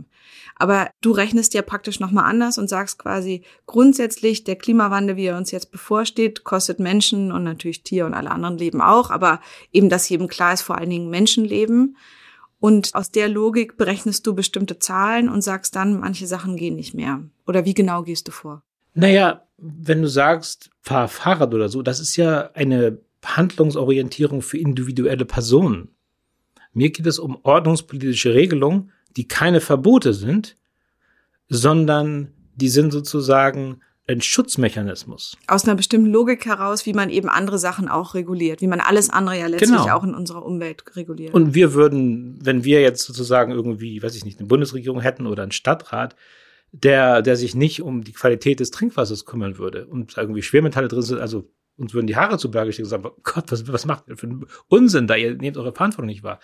Aber 0.59 0.91
du 1.01 1.13
rechnest 1.13 1.55
ja 1.55 1.63
praktisch 1.63 2.01
nochmal 2.01 2.29
anders 2.29 2.59
und 2.59 2.69
sagst 2.69 2.99
quasi, 2.99 3.43
grundsätzlich 3.67 4.43
der 4.43 4.57
Klimawandel, 4.57 5.17
wie 5.17 5.27
er 5.27 5.37
uns 5.37 5.53
jetzt 5.53 5.71
bevorsteht, 5.71 6.43
kostet 6.43 6.81
Menschen 6.81 7.31
und 7.31 7.45
natürlich 7.45 7.85
Tier 7.85 8.07
und 8.07 8.15
alle 8.15 8.33
anderen 8.33 8.59
Leben 8.59 8.81
auch, 8.81 9.11
aber 9.11 9.41
eben, 9.73 9.89
dass 9.89 10.09
jedem 10.09 10.27
klar 10.27 10.55
ist, 10.55 10.63
vor 10.63 10.77
allen 10.77 10.91
Dingen 10.91 11.11
Menschenleben. 11.11 11.68
Und 12.61 12.95
aus 12.95 13.11
der 13.11 13.29
Logik 13.29 13.77
berechnest 13.77 14.27
du 14.27 14.35
bestimmte 14.35 14.79
Zahlen 14.79 15.29
und 15.29 15.43
sagst 15.43 15.77
dann, 15.77 16.01
manche 16.01 16.27
Sachen 16.27 16.57
gehen 16.57 16.75
nicht 16.75 16.95
mehr. 16.95 17.23
Oder 17.47 17.65
wie 17.65 17.75
genau 17.75 18.03
gehst 18.03 18.27
du 18.27 18.33
vor? 18.33 18.63
Naja, 18.95 19.47
wenn 19.59 20.03
du 20.03 20.09
sagst, 20.09 20.71
fahr 20.83 21.09
Fahrrad 21.09 21.55
oder 21.55 21.69
so, 21.69 21.83
das 21.83 22.01
ist 22.01 22.17
ja 22.17 22.51
eine 22.55 22.99
Handlungsorientierung 23.25 24.43
für 24.43 24.59
individuelle 24.59 25.25
Personen. 25.25 25.91
Mir 26.73 26.91
geht 26.91 27.07
es 27.07 27.19
um 27.19 27.39
ordnungspolitische 27.43 28.35
Regelungen, 28.35 28.91
die 29.17 29.27
keine 29.27 29.61
Verbote 29.61 30.15
sind, 30.15 30.57
sondern 31.49 32.33
die 32.55 32.69
sind 32.69 32.93
sozusagen 32.93 33.81
ein 34.09 34.23
Schutzmechanismus. 34.23 35.37
Aus 35.47 35.65
einer 35.65 35.75
bestimmten 35.75 36.11
Logik 36.11 36.47
heraus, 36.47 36.87
wie 36.87 36.95
man 36.95 37.11
eben 37.11 37.29
andere 37.29 37.59
Sachen 37.59 37.89
auch 37.89 38.15
reguliert, 38.15 38.63
wie 38.63 38.67
man 38.67 38.81
alles 38.81 39.11
andere 39.11 39.39
ja 39.39 39.47
letztlich 39.47 39.71
genau. 39.71 39.95
auch 39.95 40.03
in 40.03 40.15
unserer 40.15 40.45
Umwelt 40.45 40.83
reguliert. 40.97 41.35
Und 41.35 41.55
wir 41.55 41.75
würden, 41.75 42.39
wenn 42.43 42.65
wir 42.65 42.81
jetzt 42.81 43.05
sozusagen 43.05 43.53
irgendwie, 43.53 44.03
weiß 44.03 44.17
ich 44.17 44.25
nicht, 44.25 44.39
eine 44.39 44.49
Bundesregierung 44.49 45.01
hätten 45.01 45.27
oder 45.27 45.43
einen 45.43 45.53
Stadtrat, 45.53 46.17
der, 46.73 47.23
der 47.23 47.37
sich 47.37 47.55
nicht 47.55 47.83
um 47.83 48.03
die 48.03 48.13
Qualität 48.13 48.61
des 48.61 48.71
Trinkwassers 48.71 49.27
kümmern 49.27 49.59
würde 49.59 49.87
und 49.87 50.17
irgendwie 50.17 50.43
Schwermetalle 50.43 50.89
drin 50.89 51.03
sind, 51.03 51.21
also 51.21 51.51
uns 51.77 51.95
würden 51.95 52.07
die 52.07 52.17
Haare 52.17 52.39
zu 52.39 52.51
Berge 52.51 52.73
stehen 52.73 52.87
und 52.87 52.91
sagen, 52.91 53.09
Gott, 53.23 53.53
was, 53.53 53.71
was 53.71 53.87
macht 53.87 54.09
ihr 54.09 54.17
für 54.17 54.27
einen 54.27 54.47
Unsinn 54.69 55.07
da? 55.07 55.17
Ihr 55.17 55.35
nehmt 55.37 55.57
eure 55.57 55.73
Verantwortung 55.73 56.07
nicht 56.07 56.25
wahr. 56.25 56.41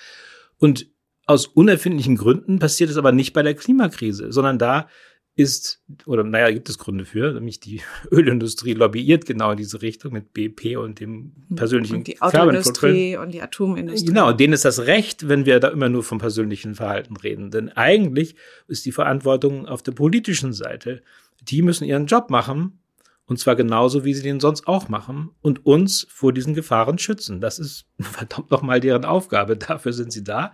Und 0.59 0.87
aus 1.26 1.47
unerfindlichen 1.47 2.16
Gründen 2.16 2.59
passiert 2.59 2.90
es 2.90 2.97
aber 2.97 3.11
nicht 3.11 3.33
bei 3.33 3.42
der 3.42 3.54
Klimakrise, 3.54 4.33
sondern 4.33 4.59
da 4.59 4.88
ist, 5.36 5.82
oder 6.06 6.22
naja, 6.22 6.50
gibt 6.52 6.68
es 6.68 6.78
Gründe 6.78 7.04
für, 7.04 7.32
nämlich 7.32 7.58
die 7.58 7.82
Ölindustrie 8.10 8.74
lobbyiert 8.74 9.26
genau 9.26 9.50
in 9.50 9.56
diese 9.56 9.82
Richtung 9.82 10.12
mit 10.12 10.32
BP 10.32 10.76
und 10.76 11.00
dem 11.00 11.32
persönlichen 11.54 11.96
Und 11.96 12.06
die 12.06 12.22
Autoindustrie 12.22 13.16
und 13.16 13.32
die 13.32 13.42
Atomindustrie. 13.42 14.06
Genau, 14.06 14.32
denen 14.32 14.52
ist 14.52 14.64
das 14.64 14.86
Recht, 14.86 15.28
wenn 15.28 15.44
wir 15.44 15.58
da 15.58 15.68
immer 15.68 15.88
nur 15.88 16.04
vom 16.04 16.18
persönlichen 16.18 16.76
Verhalten 16.76 17.16
reden. 17.16 17.50
Denn 17.50 17.68
eigentlich 17.70 18.36
ist 18.68 18.86
die 18.86 18.92
Verantwortung 18.92 19.66
auf 19.66 19.82
der 19.82 19.92
politischen 19.92 20.52
Seite. 20.52 21.02
Die 21.42 21.62
müssen 21.62 21.84
ihren 21.84 22.06
Job 22.06 22.30
machen, 22.30 22.78
und 23.26 23.38
zwar 23.38 23.56
genauso, 23.56 24.04
wie 24.04 24.14
sie 24.14 24.22
den 24.22 24.38
sonst 24.38 24.68
auch 24.68 24.88
machen, 24.88 25.30
und 25.40 25.66
uns 25.66 26.06
vor 26.10 26.32
diesen 26.32 26.54
Gefahren 26.54 26.98
schützen. 26.98 27.40
Das 27.40 27.58
ist 27.58 27.86
verdammt 28.00 28.52
nochmal 28.52 28.78
deren 28.78 29.04
Aufgabe. 29.04 29.56
Dafür 29.56 29.92
sind 29.92 30.12
sie 30.12 30.22
da. 30.22 30.52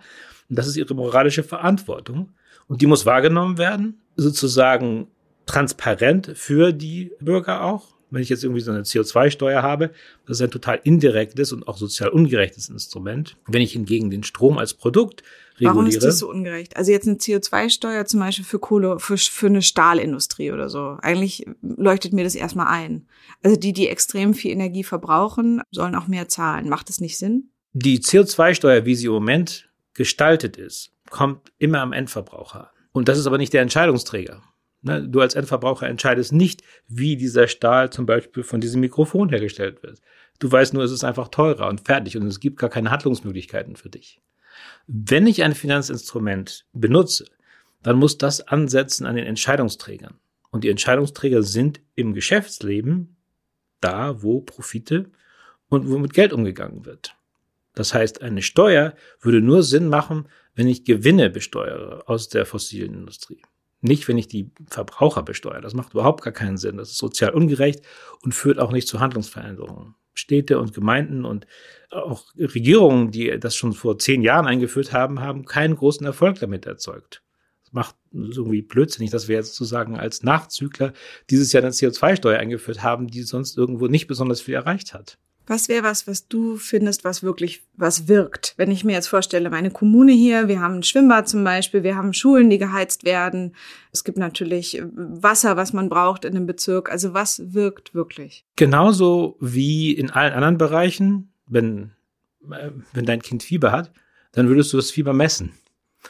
Und 0.49 0.57
das 0.57 0.65
ist 0.65 0.75
ihre 0.75 0.95
moralische 0.95 1.43
Verantwortung. 1.43 2.31
Und 2.67 2.81
die 2.81 2.87
muss 2.87 3.05
wahrgenommen 3.05 3.57
werden, 3.57 4.00
sozusagen 4.15 5.07
transparent 5.45 6.31
für 6.35 6.71
die 6.71 7.11
Bürger 7.19 7.63
auch. 7.63 7.95
Wenn 8.09 8.21
ich 8.21 8.29
jetzt 8.29 8.43
irgendwie 8.43 8.61
so 8.61 8.71
eine 8.71 8.81
CO2-Steuer 8.81 9.63
habe, 9.63 9.91
das 10.25 10.37
ist 10.37 10.43
ein 10.43 10.51
total 10.51 10.81
indirektes 10.83 11.53
und 11.53 11.65
auch 11.67 11.77
sozial 11.77 12.09
ungerechtes 12.09 12.67
Instrument. 12.67 13.37
Wenn 13.47 13.61
ich 13.61 13.71
hingegen 13.71 14.09
den 14.09 14.23
Strom 14.23 14.57
als 14.57 14.73
Produkt 14.73 15.23
reguliere. 15.55 15.75
Warum 15.75 15.87
ist 15.87 16.03
das 16.03 16.19
so 16.19 16.29
ungerecht? 16.29 16.75
Also 16.75 16.91
jetzt 16.91 17.07
eine 17.07 17.17
CO2-Steuer 17.17 18.05
zum 18.05 18.19
Beispiel 18.19 18.43
für 18.43 18.59
Kohle, 18.59 18.99
für, 18.99 19.17
für 19.17 19.47
eine 19.47 19.61
Stahlindustrie 19.61 20.51
oder 20.51 20.69
so. 20.69 20.97
Eigentlich 21.01 21.45
leuchtet 21.61 22.11
mir 22.11 22.25
das 22.25 22.35
erstmal 22.35 22.67
ein. 22.67 23.07
Also 23.43 23.55
die, 23.55 23.71
die 23.71 23.87
extrem 23.87 24.33
viel 24.33 24.51
Energie 24.51 24.83
verbrauchen, 24.83 25.61
sollen 25.71 25.95
auch 25.95 26.07
mehr 26.07 26.27
zahlen. 26.27 26.67
Macht 26.67 26.89
das 26.89 26.99
nicht 26.99 27.17
Sinn? 27.17 27.49
Die 27.71 27.99
CO2-Steuer, 27.99 28.85
wie 28.85 28.95
sie 28.95 29.05
im 29.05 29.13
Moment 29.13 29.69
gestaltet 29.93 30.57
ist, 30.57 30.91
kommt 31.09 31.51
immer 31.57 31.79
am 31.79 31.93
Endverbraucher 31.93 32.71
an. 32.71 32.80
Und 32.91 33.07
das 33.07 33.17
ist 33.17 33.27
aber 33.27 33.37
nicht 33.37 33.53
der 33.53 33.61
Entscheidungsträger. 33.61 34.43
Ne, 34.83 35.07
du 35.07 35.21
als 35.21 35.35
Endverbraucher 35.35 35.87
entscheidest 35.87 36.33
nicht, 36.33 36.63
wie 36.87 37.15
dieser 37.15 37.47
Stahl 37.47 37.91
zum 37.91 38.07
Beispiel 38.07 38.43
von 38.43 38.61
diesem 38.61 38.81
Mikrofon 38.81 39.29
hergestellt 39.29 39.83
wird. 39.83 40.01
Du 40.39 40.51
weißt 40.51 40.73
nur, 40.73 40.83
es 40.83 40.91
ist 40.91 41.03
einfach 41.03 41.27
teurer 41.27 41.67
und 41.67 41.81
fertig 41.81 42.17
und 42.17 42.25
es 42.25 42.39
gibt 42.39 42.57
gar 42.57 42.69
keine 42.69 42.89
Handlungsmöglichkeiten 42.89 43.75
für 43.75 43.89
dich. 43.89 44.19
Wenn 44.87 45.27
ich 45.27 45.43
ein 45.43 45.53
Finanzinstrument 45.53 46.65
benutze, 46.73 47.25
dann 47.83 47.97
muss 47.97 48.17
das 48.17 48.47
ansetzen 48.47 49.05
an 49.05 49.15
den 49.15 49.25
Entscheidungsträgern. 49.25 50.19
Und 50.49 50.63
die 50.63 50.69
Entscheidungsträger 50.69 51.43
sind 51.43 51.79
im 51.95 52.13
Geschäftsleben 52.13 53.17
da, 53.81 54.21
wo 54.23 54.41
Profite 54.41 55.11
und 55.69 55.89
wo 55.89 55.97
mit 55.99 56.13
Geld 56.13 56.33
umgegangen 56.33 56.85
wird. 56.85 57.15
Das 57.73 57.93
heißt, 57.93 58.21
eine 58.21 58.41
Steuer 58.41 58.95
würde 59.21 59.41
nur 59.41 59.63
Sinn 59.63 59.87
machen, 59.87 60.27
wenn 60.55 60.67
ich 60.67 60.85
Gewinne 60.85 61.29
besteuere 61.29 62.03
aus 62.07 62.29
der 62.29 62.45
fossilen 62.45 62.93
Industrie. 62.93 63.41
Nicht, 63.81 64.07
wenn 64.07 64.17
ich 64.17 64.27
die 64.27 64.51
Verbraucher 64.67 65.23
besteuere. 65.23 65.61
Das 65.61 65.73
macht 65.73 65.93
überhaupt 65.93 66.23
gar 66.23 66.33
keinen 66.33 66.57
Sinn. 66.57 66.77
Das 66.77 66.91
ist 66.91 66.97
sozial 66.97 67.31
ungerecht 67.31 67.81
und 68.21 68.33
führt 68.33 68.59
auch 68.59 68.71
nicht 68.71 68.87
zu 68.87 68.99
Handlungsveränderungen. 68.99 69.95
Städte 70.13 70.59
und 70.59 70.73
Gemeinden 70.73 71.25
und 71.25 71.47
auch 71.89 72.25
Regierungen, 72.37 73.11
die 73.11 73.39
das 73.39 73.55
schon 73.55 73.73
vor 73.73 73.97
zehn 73.97 74.21
Jahren 74.21 74.45
eingeführt 74.45 74.93
haben, 74.93 75.19
haben 75.21 75.45
keinen 75.45 75.75
großen 75.75 76.05
Erfolg 76.05 76.39
damit 76.39 76.65
erzeugt. 76.65 77.23
Das 77.63 77.73
macht 77.73 77.95
irgendwie 78.11 78.61
blödsinnig, 78.61 79.09
dass 79.09 79.27
wir 79.27 79.37
jetzt 79.37 79.55
sozusagen 79.55 79.97
als 79.97 80.21
Nachzügler 80.21 80.93
dieses 81.29 81.51
Jahr 81.53 81.63
eine 81.63 81.71
CO2-Steuer 81.71 82.37
eingeführt 82.37 82.83
haben, 82.83 83.07
die 83.07 83.23
sonst 83.23 83.57
irgendwo 83.57 83.87
nicht 83.87 84.07
besonders 84.07 84.41
viel 84.41 84.53
erreicht 84.53 84.93
hat. 84.93 85.17
Was 85.51 85.67
wäre 85.67 85.83
was, 85.83 86.07
was 86.07 86.29
du 86.29 86.55
findest, 86.55 87.03
was 87.03 87.23
wirklich 87.23 87.63
was 87.75 88.07
wirkt? 88.07 88.53
Wenn 88.55 88.71
ich 88.71 88.85
mir 88.85 88.93
jetzt 88.93 89.09
vorstelle, 89.09 89.49
meine 89.49 89.69
Kommune 89.69 90.13
hier, 90.13 90.47
wir 90.47 90.61
haben 90.61 90.75
ein 90.75 90.83
Schwimmbad 90.83 91.27
zum 91.27 91.43
Beispiel, 91.43 91.83
wir 91.83 91.97
haben 91.97 92.13
Schulen, 92.13 92.49
die 92.49 92.57
geheizt 92.57 93.03
werden. 93.03 93.53
Es 93.91 94.05
gibt 94.05 94.17
natürlich 94.17 94.81
Wasser, 94.93 95.57
was 95.57 95.73
man 95.73 95.89
braucht 95.89 96.23
in 96.23 96.37
einem 96.37 96.45
Bezirk. 96.45 96.89
Also 96.89 97.13
was 97.13 97.53
wirkt 97.53 97.93
wirklich? 97.93 98.45
Genauso 98.55 99.35
wie 99.41 99.91
in 99.91 100.09
allen 100.09 100.31
anderen 100.31 100.57
Bereichen, 100.57 101.33
wenn, 101.47 101.91
äh, 102.49 102.71
wenn 102.93 103.05
dein 103.05 103.21
Kind 103.21 103.43
Fieber 103.43 103.73
hat, 103.73 103.91
dann 104.31 104.47
würdest 104.47 104.71
du 104.71 104.77
das 104.77 104.89
Fieber 104.89 105.11
messen, 105.11 105.51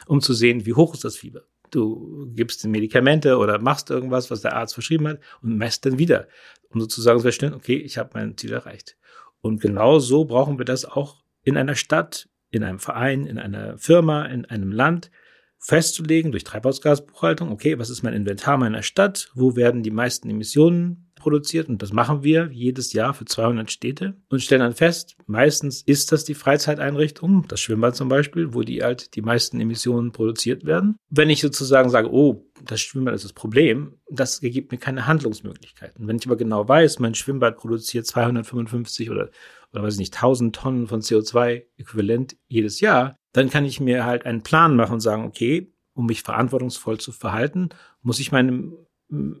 um 0.06 0.20
zu 0.20 0.34
sehen, 0.34 0.66
wie 0.66 0.74
hoch 0.74 0.94
ist 0.94 1.02
das 1.02 1.16
Fieber. 1.16 1.42
Du 1.72 2.30
gibst 2.32 2.64
Medikamente 2.64 3.38
oder 3.38 3.58
machst 3.58 3.90
irgendwas, 3.90 4.30
was 4.30 4.42
der 4.42 4.54
Arzt 4.54 4.74
verschrieben 4.74 5.08
hat 5.08 5.18
und 5.42 5.56
messt 5.56 5.84
dann 5.84 5.98
wieder, 5.98 6.28
um 6.68 6.80
sozusagen 6.80 7.18
zu 7.18 7.24
verstehen, 7.24 7.54
okay, 7.54 7.78
ich 7.78 7.98
habe 7.98 8.10
mein 8.14 8.36
Ziel 8.36 8.52
erreicht. 8.52 8.96
Und 9.42 9.60
genau 9.60 9.98
so 9.98 10.24
brauchen 10.24 10.58
wir 10.58 10.64
das 10.64 10.84
auch 10.84 11.22
in 11.42 11.56
einer 11.56 11.74
Stadt, 11.74 12.28
in 12.50 12.64
einem 12.64 12.78
Verein, 12.78 13.26
in 13.26 13.38
einer 13.38 13.76
Firma, 13.76 14.24
in 14.26 14.44
einem 14.46 14.72
Land 14.72 15.10
festzulegen 15.58 16.32
durch 16.32 16.44
Treibhausgasbuchhaltung, 16.44 17.50
okay, 17.52 17.78
was 17.78 17.90
ist 17.90 18.02
mein 18.02 18.14
Inventar 18.14 18.56
meiner 18.56 18.82
Stadt, 18.82 19.30
wo 19.34 19.54
werden 19.54 19.82
die 19.82 19.90
meisten 19.90 20.28
Emissionen 20.28 21.11
produziert 21.22 21.68
und 21.68 21.82
das 21.82 21.92
machen 21.92 22.22
wir 22.22 22.50
jedes 22.52 22.92
Jahr 22.92 23.14
für 23.14 23.24
200 23.24 23.70
Städte 23.70 24.16
und 24.28 24.42
stellen 24.42 24.60
dann 24.60 24.74
fest, 24.74 25.16
meistens 25.26 25.82
ist 25.82 26.12
das 26.12 26.24
die 26.24 26.34
Freizeiteinrichtung, 26.34 27.46
das 27.48 27.60
Schwimmbad 27.60 27.96
zum 27.96 28.08
Beispiel, 28.08 28.54
wo 28.54 28.62
die 28.62 28.82
halt 28.82 29.14
die 29.16 29.22
meisten 29.22 29.60
Emissionen 29.60 30.12
produziert 30.12 30.64
werden. 30.64 30.96
Wenn 31.08 31.30
ich 31.30 31.40
sozusagen 31.40 31.90
sage, 31.90 32.12
oh, 32.12 32.46
das 32.64 32.80
Schwimmbad 32.80 33.14
ist 33.14 33.24
das 33.24 33.32
Problem, 33.32 33.94
das 34.10 34.40
gibt 34.40 34.72
mir 34.72 34.78
keine 34.78 35.06
Handlungsmöglichkeiten. 35.06 36.06
Wenn 36.06 36.16
ich 36.16 36.26
aber 36.26 36.36
genau 36.36 36.68
weiß, 36.68 36.98
mein 36.98 37.14
Schwimmbad 37.14 37.56
produziert 37.56 38.06
255 38.06 39.10
oder, 39.10 39.30
oder 39.72 39.82
weiß 39.82 39.94
ich 39.94 40.00
nicht, 40.00 40.14
1000 40.14 40.54
Tonnen 40.54 40.86
von 40.86 41.00
CO2-Äquivalent 41.00 42.36
jedes 42.48 42.80
Jahr, 42.80 43.16
dann 43.32 43.50
kann 43.50 43.64
ich 43.64 43.80
mir 43.80 44.04
halt 44.04 44.26
einen 44.26 44.42
Plan 44.42 44.76
machen 44.76 44.94
und 44.94 45.00
sagen, 45.00 45.24
okay, 45.24 45.72
um 45.94 46.06
mich 46.06 46.22
verantwortungsvoll 46.22 46.98
zu 46.98 47.12
verhalten, 47.12 47.70
muss 48.02 48.20
ich 48.20 48.32
meine 48.32 48.72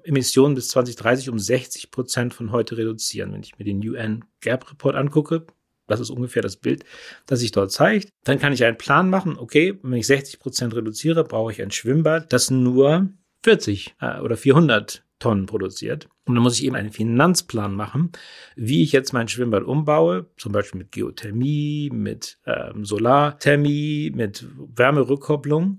Emissionen 0.04 0.54
bis 0.54 0.68
2030 0.68 1.30
um 1.30 1.38
60 1.38 1.90
Prozent 1.90 2.34
von 2.34 2.52
heute 2.52 2.76
reduzieren. 2.76 3.32
Wenn 3.32 3.42
ich 3.42 3.58
mir 3.58 3.64
den 3.64 3.86
UN 3.86 4.24
Gap 4.40 4.70
Report 4.70 4.94
angucke, 4.94 5.46
das 5.86 6.00
ist 6.00 6.10
ungefähr 6.10 6.42
das 6.42 6.56
Bild, 6.56 6.84
das 7.26 7.40
sich 7.40 7.52
dort 7.52 7.72
zeigt, 7.72 8.08
dann 8.24 8.38
kann 8.38 8.52
ich 8.52 8.64
einen 8.64 8.78
Plan 8.78 9.10
machen, 9.10 9.36
okay, 9.38 9.78
wenn 9.82 9.98
ich 9.98 10.06
60 10.06 10.38
Prozent 10.38 10.74
reduziere, 10.74 11.24
brauche 11.24 11.52
ich 11.52 11.62
ein 11.62 11.70
Schwimmbad, 11.70 12.32
das 12.32 12.50
nur 12.50 13.08
40 13.44 13.96
äh, 14.00 14.20
oder 14.20 14.36
400 14.36 15.04
Tonnen 15.18 15.46
produziert. 15.46 16.08
Und 16.24 16.34
dann 16.34 16.42
muss 16.42 16.58
ich 16.58 16.64
eben 16.64 16.76
einen 16.76 16.92
Finanzplan 16.92 17.74
machen, 17.74 18.12
wie 18.56 18.82
ich 18.82 18.92
jetzt 18.92 19.12
mein 19.12 19.28
Schwimmbad 19.28 19.64
umbaue, 19.64 20.26
zum 20.36 20.52
Beispiel 20.52 20.78
mit 20.78 20.92
Geothermie, 20.92 21.90
mit 21.92 22.38
ähm, 22.46 22.84
Solarthermie, 22.84 24.12
mit 24.14 24.46
Wärmerückkopplung 24.56 25.78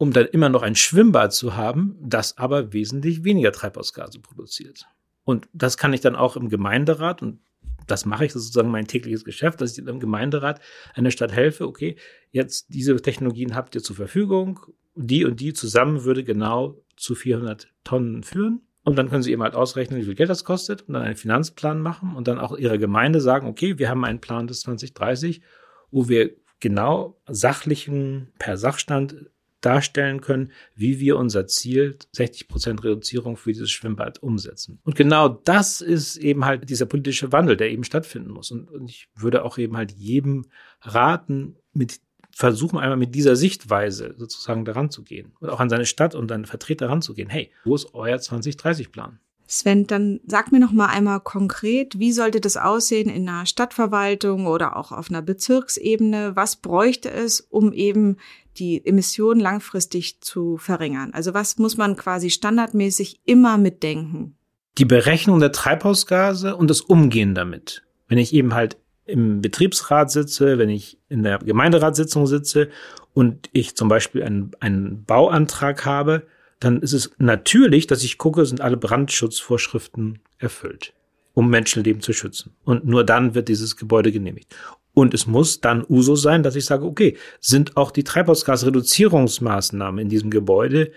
um 0.00 0.14
dann 0.14 0.24
immer 0.28 0.48
noch 0.48 0.62
ein 0.62 0.76
Schwimmbad 0.76 1.34
zu 1.34 1.56
haben, 1.56 1.94
das 2.00 2.38
aber 2.38 2.72
wesentlich 2.72 3.22
weniger 3.22 3.52
Treibhausgase 3.52 4.18
produziert. 4.18 4.86
Und 5.24 5.46
das 5.52 5.76
kann 5.76 5.92
ich 5.92 6.00
dann 6.00 6.16
auch 6.16 6.36
im 6.36 6.48
Gemeinderat, 6.48 7.20
und 7.20 7.40
das 7.86 8.06
mache 8.06 8.24
ich, 8.24 8.32
das 8.32 8.40
ist 8.40 8.46
sozusagen 8.46 8.70
mein 8.70 8.86
tägliches 8.86 9.26
Geschäft, 9.26 9.60
dass 9.60 9.76
ich 9.76 9.86
im 9.86 10.00
Gemeinderat 10.00 10.58
einer 10.94 11.10
Stadt 11.10 11.32
helfe, 11.32 11.68
okay, 11.68 11.96
jetzt 12.30 12.72
diese 12.72 12.96
Technologien 12.96 13.54
habt 13.54 13.74
ihr 13.74 13.82
zur 13.82 13.94
Verfügung, 13.94 14.60
die 14.94 15.26
und 15.26 15.38
die 15.38 15.52
zusammen 15.52 16.02
würde 16.04 16.24
genau 16.24 16.82
zu 16.96 17.14
400 17.14 17.68
Tonnen 17.84 18.22
führen. 18.22 18.62
Und 18.84 18.96
dann 18.96 19.10
können 19.10 19.22
sie 19.22 19.32
eben 19.32 19.42
halt 19.42 19.54
ausrechnen, 19.54 20.00
wie 20.00 20.04
viel 20.04 20.14
Geld 20.14 20.30
das 20.30 20.44
kostet 20.44 20.80
und 20.88 20.94
dann 20.94 21.02
einen 21.02 21.16
Finanzplan 21.16 21.82
machen 21.82 22.16
und 22.16 22.26
dann 22.26 22.38
auch 22.38 22.56
ihrer 22.56 22.78
Gemeinde 22.78 23.20
sagen, 23.20 23.46
okay, 23.46 23.78
wir 23.78 23.90
haben 23.90 24.06
einen 24.06 24.22
Plan 24.22 24.46
bis 24.46 24.60
2030, 24.60 25.42
wo 25.90 26.08
wir 26.08 26.30
genau 26.58 27.20
sachlichen, 27.28 28.32
per 28.38 28.56
Sachstand 28.56 29.26
darstellen 29.60 30.20
können, 30.20 30.52
wie 30.74 31.00
wir 31.00 31.16
unser 31.16 31.46
Ziel 31.46 31.98
60 32.12 32.48
Prozent 32.48 32.84
Reduzierung 32.84 33.36
für 33.36 33.52
dieses 33.52 33.70
Schwimmbad 33.70 34.22
umsetzen. 34.22 34.80
Und 34.84 34.96
genau 34.96 35.28
das 35.28 35.80
ist 35.80 36.16
eben 36.16 36.44
halt 36.44 36.68
dieser 36.68 36.86
politische 36.86 37.32
Wandel, 37.32 37.56
der 37.56 37.70
eben 37.70 37.84
stattfinden 37.84 38.30
muss. 38.30 38.50
Und, 38.50 38.70
und 38.70 38.90
ich 38.90 39.08
würde 39.14 39.44
auch 39.44 39.58
eben 39.58 39.76
halt 39.76 39.92
jedem 39.92 40.46
raten, 40.82 41.56
mit 41.72 42.00
versuchen 42.32 42.78
einmal 42.78 42.96
mit 42.96 43.14
dieser 43.14 43.36
Sichtweise 43.36 44.14
sozusagen 44.16 44.64
daran 44.64 44.90
zu 44.90 45.02
gehen 45.02 45.32
und 45.40 45.50
auch 45.50 45.60
an 45.60 45.68
seine 45.68 45.86
Stadt 45.86 46.14
und 46.14 46.28
seine 46.28 46.46
Vertreter 46.46 46.88
ranzugehen. 46.88 47.28
Hey, 47.28 47.50
wo 47.64 47.74
ist 47.74 47.92
euer 47.92 48.16
2030-Plan? 48.16 49.18
Sven, 49.46 49.88
dann 49.88 50.20
sag 50.28 50.52
mir 50.52 50.60
noch 50.60 50.70
mal 50.70 50.86
einmal 50.86 51.18
konkret, 51.18 51.98
wie 51.98 52.12
sollte 52.12 52.40
das 52.40 52.56
aussehen 52.56 53.10
in 53.10 53.28
einer 53.28 53.46
Stadtverwaltung 53.46 54.46
oder 54.46 54.76
auch 54.76 54.92
auf 54.92 55.10
einer 55.10 55.22
Bezirksebene? 55.22 56.36
Was 56.36 56.54
bräuchte 56.54 57.10
es, 57.10 57.40
um 57.40 57.72
eben 57.72 58.18
die 58.58 58.84
Emissionen 58.84 59.40
langfristig 59.40 60.20
zu 60.20 60.56
verringern? 60.56 61.12
Also 61.12 61.34
was 61.34 61.58
muss 61.58 61.76
man 61.76 61.96
quasi 61.96 62.30
standardmäßig 62.30 63.20
immer 63.24 63.58
mitdenken? 63.58 64.36
Die 64.78 64.84
Berechnung 64.84 65.40
der 65.40 65.52
Treibhausgase 65.52 66.56
und 66.56 66.68
das 66.68 66.80
Umgehen 66.80 67.34
damit. 67.34 67.82
Wenn 68.08 68.18
ich 68.18 68.32
eben 68.32 68.54
halt 68.54 68.76
im 69.04 69.40
Betriebsrat 69.40 70.10
sitze, 70.10 70.58
wenn 70.58 70.70
ich 70.70 70.98
in 71.08 71.22
der 71.22 71.38
Gemeinderatssitzung 71.38 72.26
sitze 72.26 72.68
und 73.12 73.48
ich 73.52 73.76
zum 73.76 73.88
Beispiel 73.88 74.22
einen, 74.22 74.52
einen 74.60 75.04
Bauantrag 75.04 75.84
habe, 75.84 76.26
dann 76.60 76.80
ist 76.80 76.92
es 76.92 77.10
natürlich, 77.18 77.86
dass 77.86 78.04
ich 78.04 78.18
gucke, 78.18 78.44
sind 78.46 78.60
alle 78.60 78.76
Brandschutzvorschriften 78.76 80.20
erfüllt, 80.38 80.94
um 81.34 81.48
Menschenleben 81.50 82.02
zu 82.02 82.12
schützen. 82.12 82.52
Und 82.64 82.84
nur 82.84 83.04
dann 83.04 83.34
wird 83.34 83.48
dieses 83.48 83.76
Gebäude 83.76 84.12
genehmigt. 84.12 84.54
Und 84.92 85.14
es 85.14 85.26
muss 85.26 85.60
dann 85.60 85.84
Uso 85.88 86.16
sein, 86.16 86.42
dass 86.42 86.56
ich 86.56 86.64
sage, 86.64 86.84
okay, 86.84 87.16
sind 87.40 87.76
auch 87.76 87.90
die 87.90 88.04
Treibhausgasreduzierungsmaßnahmen 88.04 90.00
in 90.00 90.08
diesem 90.08 90.30
Gebäude 90.30 90.92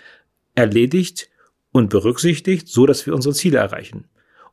erledigt 0.56 1.30
und 1.72 1.90
berücksichtigt, 1.90 2.68
so 2.68 2.86
dass 2.86 3.06
wir 3.06 3.14
unsere 3.14 3.36
Ziele 3.36 3.60
erreichen. 3.60 4.06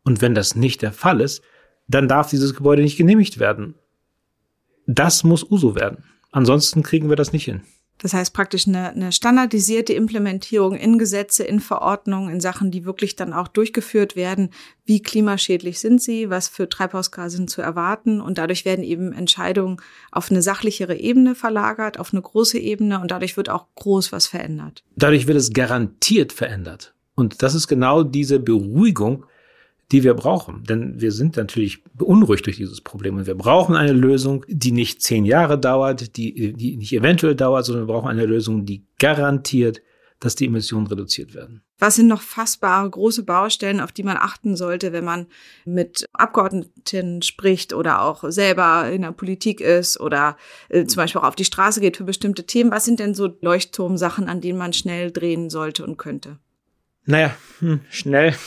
Und 0.04 0.22
wenn 0.22 0.34
das 0.34 0.56
nicht 0.56 0.82
der 0.82 0.92
Fall 0.92 1.20
ist, 1.20 1.42
dann 1.88 2.08
darf 2.08 2.30
dieses 2.30 2.54
Gebäude 2.54 2.82
nicht 2.82 2.96
genehmigt 2.96 3.38
werden. 3.38 3.74
Das 4.86 5.24
muss 5.24 5.48
USO 5.50 5.74
werden. 5.74 6.04
Ansonsten 6.30 6.82
kriegen 6.82 7.08
wir 7.08 7.16
das 7.16 7.32
nicht 7.32 7.44
hin. 7.44 7.62
Das 8.02 8.14
heißt 8.14 8.32
praktisch 8.32 8.66
eine, 8.66 8.90
eine 8.90 9.12
standardisierte 9.12 9.92
Implementierung 9.92 10.74
in 10.74 10.98
Gesetze, 10.98 11.44
in 11.44 11.60
Verordnungen, 11.60 12.32
in 12.32 12.40
Sachen, 12.40 12.70
die 12.70 12.84
wirklich 12.84 13.14
dann 13.14 13.32
auch 13.32 13.46
durchgeführt 13.46 14.16
werden. 14.16 14.50
Wie 14.86 15.02
klimaschädlich 15.02 15.78
sind 15.80 16.00
sie? 16.00 16.30
Was 16.30 16.48
für 16.48 16.68
Treibhausgase 16.68 17.36
sind 17.36 17.50
zu 17.50 17.60
erwarten? 17.60 18.20
Und 18.20 18.38
dadurch 18.38 18.64
werden 18.64 18.84
eben 18.84 19.12
Entscheidungen 19.12 19.76
auf 20.10 20.30
eine 20.30 20.40
sachlichere 20.40 20.96
Ebene 20.96 21.34
verlagert, 21.34 21.98
auf 21.98 22.12
eine 22.12 22.22
große 22.22 22.58
Ebene 22.58 23.00
und 23.00 23.10
dadurch 23.10 23.36
wird 23.36 23.50
auch 23.50 23.66
groß 23.74 24.12
was 24.12 24.26
verändert. 24.26 24.82
Dadurch 24.96 25.26
wird 25.26 25.36
es 25.36 25.52
garantiert 25.52 26.32
verändert. 26.32 26.94
Und 27.14 27.42
das 27.42 27.54
ist 27.54 27.68
genau 27.68 28.02
diese 28.02 28.40
Beruhigung, 28.40 29.26
die 29.92 30.04
wir 30.04 30.14
brauchen. 30.14 30.64
Denn 30.64 31.00
wir 31.00 31.12
sind 31.12 31.36
natürlich 31.36 31.82
beunruhigt 31.94 32.46
durch 32.46 32.56
dieses 32.56 32.80
Problem 32.80 33.16
und 33.16 33.26
wir 33.26 33.34
brauchen 33.34 33.76
eine 33.76 33.92
Lösung, 33.92 34.44
die 34.48 34.72
nicht 34.72 35.02
zehn 35.02 35.24
Jahre 35.24 35.58
dauert, 35.58 36.16
die, 36.16 36.52
die 36.52 36.76
nicht 36.76 36.92
eventuell 36.92 37.34
dauert, 37.34 37.64
sondern 37.64 37.86
wir 37.86 37.92
brauchen 37.92 38.08
eine 38.08 38.26
Lösung, 38.26 38.64
die 38.64 38.86
garantiert, 38.98 39.82
dass 40.20 40.34
die 40.34 40.46
Emissionen 40.46 40.86
reduziert 40.86 41.34
werden. 41.34 41.62
Was 41.78 41.96
sind 41.96 42.06
noch 42.06 42.20
fassbare 42.20 42.88
große 42.88 43.24
Baustellen, 43.24 43.80
auf 43.80 43.90
die 43.90 44.02
man 44.02 44.18
achten 44.18 44.54
sollte, 44.54 44.92
wenn 44.92 45.04
man 45.04 45.26
mit 45.64 46.06
Abgeordneten 46.12 47.22
spricht 47.22 47.72
oder 47.72 48.02
auch 48.02 48.24
selber 48.30 48.90
in 48.90 49.00
der 49.00 49.12
Politik 49.12 49.62
ist 49.62 49.98
oder 49.98 50.36
äh, 50.68 50.84
zum 50.84 50.96
Beispiel 50.96 51.22
auch 51.22 51.26
auf 51.26 51.36
die 51.36 51.46
Straße 51.46 51.80
geht 51.80 51.96
für 51.96 52.04
bestimmte 52.04 52.44
Themen? 52.44 52.70
Was 52.70 52.84
sind 52.84 53.00
denn 53.00 53.14
so 53.14 53.30
Leuchtturmsachen, 53.40 54.28
an 54.28 54.42
denen 54.42 54.58
man 54.58 54.74
schnell 54.74 55.10
drehen 55.10 55.48
sollte 55.48 55.84
und 55.84 55.96
könnte? 55.96 56.38
Naja, 57.10 57.36
hm, 57.58 57.80
schnell. 57.90 58.34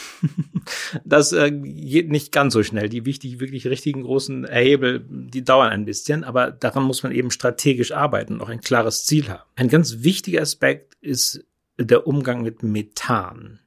Das 1.04 1.34
äh, 1.34 1.52
geht 1.52 2.10
nicht 2.10 2.32
ganz 2.32 2.54
so 2.54 2.64
schnell. 2.64 2.88
Die 2.88 3.06
wichtig, 3.06 3.42
wirklich 3.42 3.68
richtigen 3.68 4.04
großen 4.04 4.48
Hebel, 4.48 5.06
die 5.10 5.44
dauern 5.44 5.72
ein 5.72 5.84
bisschen, 5.84 6.24
aber 6.24 6.52
daran 6.52 6.84
muss 6.84 7.04
man 7.04 7.12
eben 7.12 7.32
strategisch 7.32 7.92
arbeiten 7.92 8.36
und 8.36 8.42
auch 8.42 8.50
ein 8.50 8.62
klares 8.62 9.04
Ziel 9.04 9.28
haben. 9.28 9.44
Ein 9.56 9.68
ganz 9.68 10.04
wichtiger 10.04 10.42
Aspekt 10.42 10.96
ist 11.02 11.46
der 11.78 12.08
Umgang 12.08 12.44
mit 12.44 12.64
Methan 12.64 13.60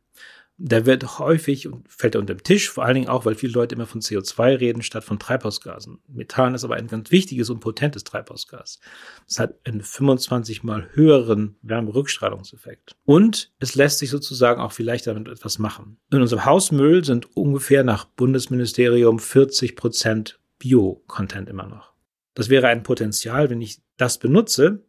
der 0.58 0.86
wird 0.86 1.18
häufig 1.18 1.68
und 1.68 1.86
fällt 1.90 2.14
er 2.14 2.20
unter 2.20 2.34
den 2.34 2.42
Tisch, 2.42 2.70
vor 2.70 2.84
allen 2.84 2.94
Dingen 2.94 3.08
auch, 3.08 3.26
weil 3.26 3.34
viele 3.34 3.52
Leute 3.52 3.74
immer 3.74 3.86
von 3.86 4.00
CO2 4.00 4.58
reden 4.58 4.82
statt 4.82 5.04
von 5.04 5.18
Treibhausgasen. 5.18 5.98
Methan 6.08 6.54
ist 6.54 6.64
aber 6.64 6.76
ein 6.76 6.86
ganz 6.86 7.10
wichtiges 7.10 7.50
und 7.50 7.60
potentes 7.60 8.04
Treibhausgas. 8.04 8.80
Es 9.28 9.38
hat 9.38 9.54
einen 9.64 9.82
25 9.82 10.62
mal 10.62 10.88
höheren 10.92 11.56
Wärmerückstrahlungseffekt. 11.62 12.96
Und 13.04 13.52
es 13.58 13.74
lässt 13.74 13.98
sich 13.98 14.08
sozusagen 14.08 14.60
auch 14.60 14.72
vielleicht 14.72 15.06
damit 15.06 15.28
etwas 15.28 15.58
machen. 15.58 15.98
In 16.10 16.22
unserem 16.22 16.46
Hausmüll 16.46 17.04
sind 17.04 17.36
ungefähr 17.36 17.84
nach 17.84 18.06
Bundesministerium 18.06 19.18
40 19.18 19.76
Prozent 19.76 20.40
Bio-Content 20.58 21.50
immer 21.50 21.66
noch. 21.66 21.92
Das 22.34 22.48
wäre 22.48 22.68
ein 22.68 22.82
Potenzial, 22.82 23.50
wenn 23.50 23.60
ich 23.60 23.82
das 23.96 24.18
benutze, 24.18 24.84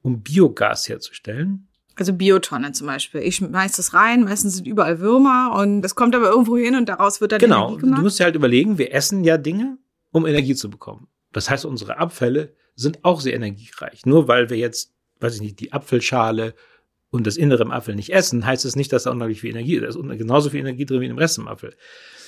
um 0.00 0.22
Biogas 0.22 0.88
herzustellen, 0.88 1.67
also 2.00 2.12
Biotonne 2.12 2.72
zum 2.72 2.86
Beispiel. 2.86 3.20
Ich 3.22 3.36
schmeiß 3.36 3.76
das 3.76 3.94
rein, 3.94 4.24
meistens 4.24 4.56
sind 4.56 4.66
überall 4.66 5.00
Würmer 5.00 5.54
und 5.58 5.82
das 5.82 5.94
kommt 5.94 6.14
aber 6.14 6.30
irgendwo 6.30 6.56
hin 6.56 6.76
und 6.76 6.88
daraus 6.88 7.20
wird 7.20 7.32
dann 7.32 7.38
genau. 7.38 7.68
Energie 7.68 7.80
gemacht. 7.80 7.98
Du 7.98 8.02
musst 8.02 8.18
dir 8.18 8.24
halt 8.24 8.36
überlegen, 8.36 8.78
wir 8.78 8.94
essen 8.94 9.24
ja 9.24 9.38
Dinge, 9.38 9.78
um 10.12 10.26
Energie 10.26 10.54
zu 10.54 10.70
bekommen. 10.70 11.08
Das 11.32 11.50
heißt, 11.50 11.64
unsere 11.64 11.98
Abfälle 11.98 12.54
sind 12.74 13.04
auch 13.04 13.20
sehr 13.20 13.34
energiereich. 13.34 14.06
Nur 14.06 14.28
weil 14.28 14.50
wir 14.50 14.56
jetzt, 14.56 14.94
weiß 15.20 15.34
ich 15.36 15.40
nicht, 15.40 15.60
die 15.60 15.72
Apfelschale 15.72 16.54
und 17.10 17.26
das 17.26 17.36
Innere 17.36 17.62
im 17.62 17.70
Apfel 17.70 17.94
nicht 17.94 18.12
essen, 18.12 18.46
heißt 18.46 18.64
es 18.64 18.72
das 18.72 18.76
nicht, 18.76 18.92
dass 18.92 19.02
da 19.04 19.10
unheimlich 19.10 19.40
viel 19.40 19.50
Energie 19.50 19.76
ist. 19.76 19.82
Da 19.82 19.88
ist 19.88 20.18
genauso 20.18 20.50
viel 20.50 20.60
Energie 20.60 20.86
drin 20.86 21.00
wie 21.00 21.06
im 21.06 21.18
Rest 21.18 21.38
im 21.38 21.48
Apfel. 21.48 21.74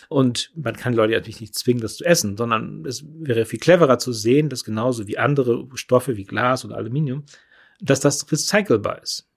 Und 0.08 0.50
man 0.56 0.76
kann 0.76 0.94
Leute 0.94 1.12
natürlich 1.12 1.40
nicht 1.40 1.54
zwingen, 1.54 1.80
das 1.80 1.96
zu 1.96 2.04
essen, 2.04 2.36
sondern 2.36 2.84
es 2.84 3.04
wäre 3.06 3.44
viel 3.44 3.60
cleverer 3.60 3.98
zu 3.98 4.12
sehen, 4.12 4.48
dass 4.48 4.64
genauso 4.64 5.06
wie 5.06 5.18
andere 5.18 5.68
Stoffe 5.74 6.16
wie 6.16 6.24
Glas 6.24 6.64
oder 6.64 6.76
Aluminium, 6.76 7.24
dass 7.80 8.00
das 8.00 8.30
recycelbar 8.30 9.00
ist 9.02 9.29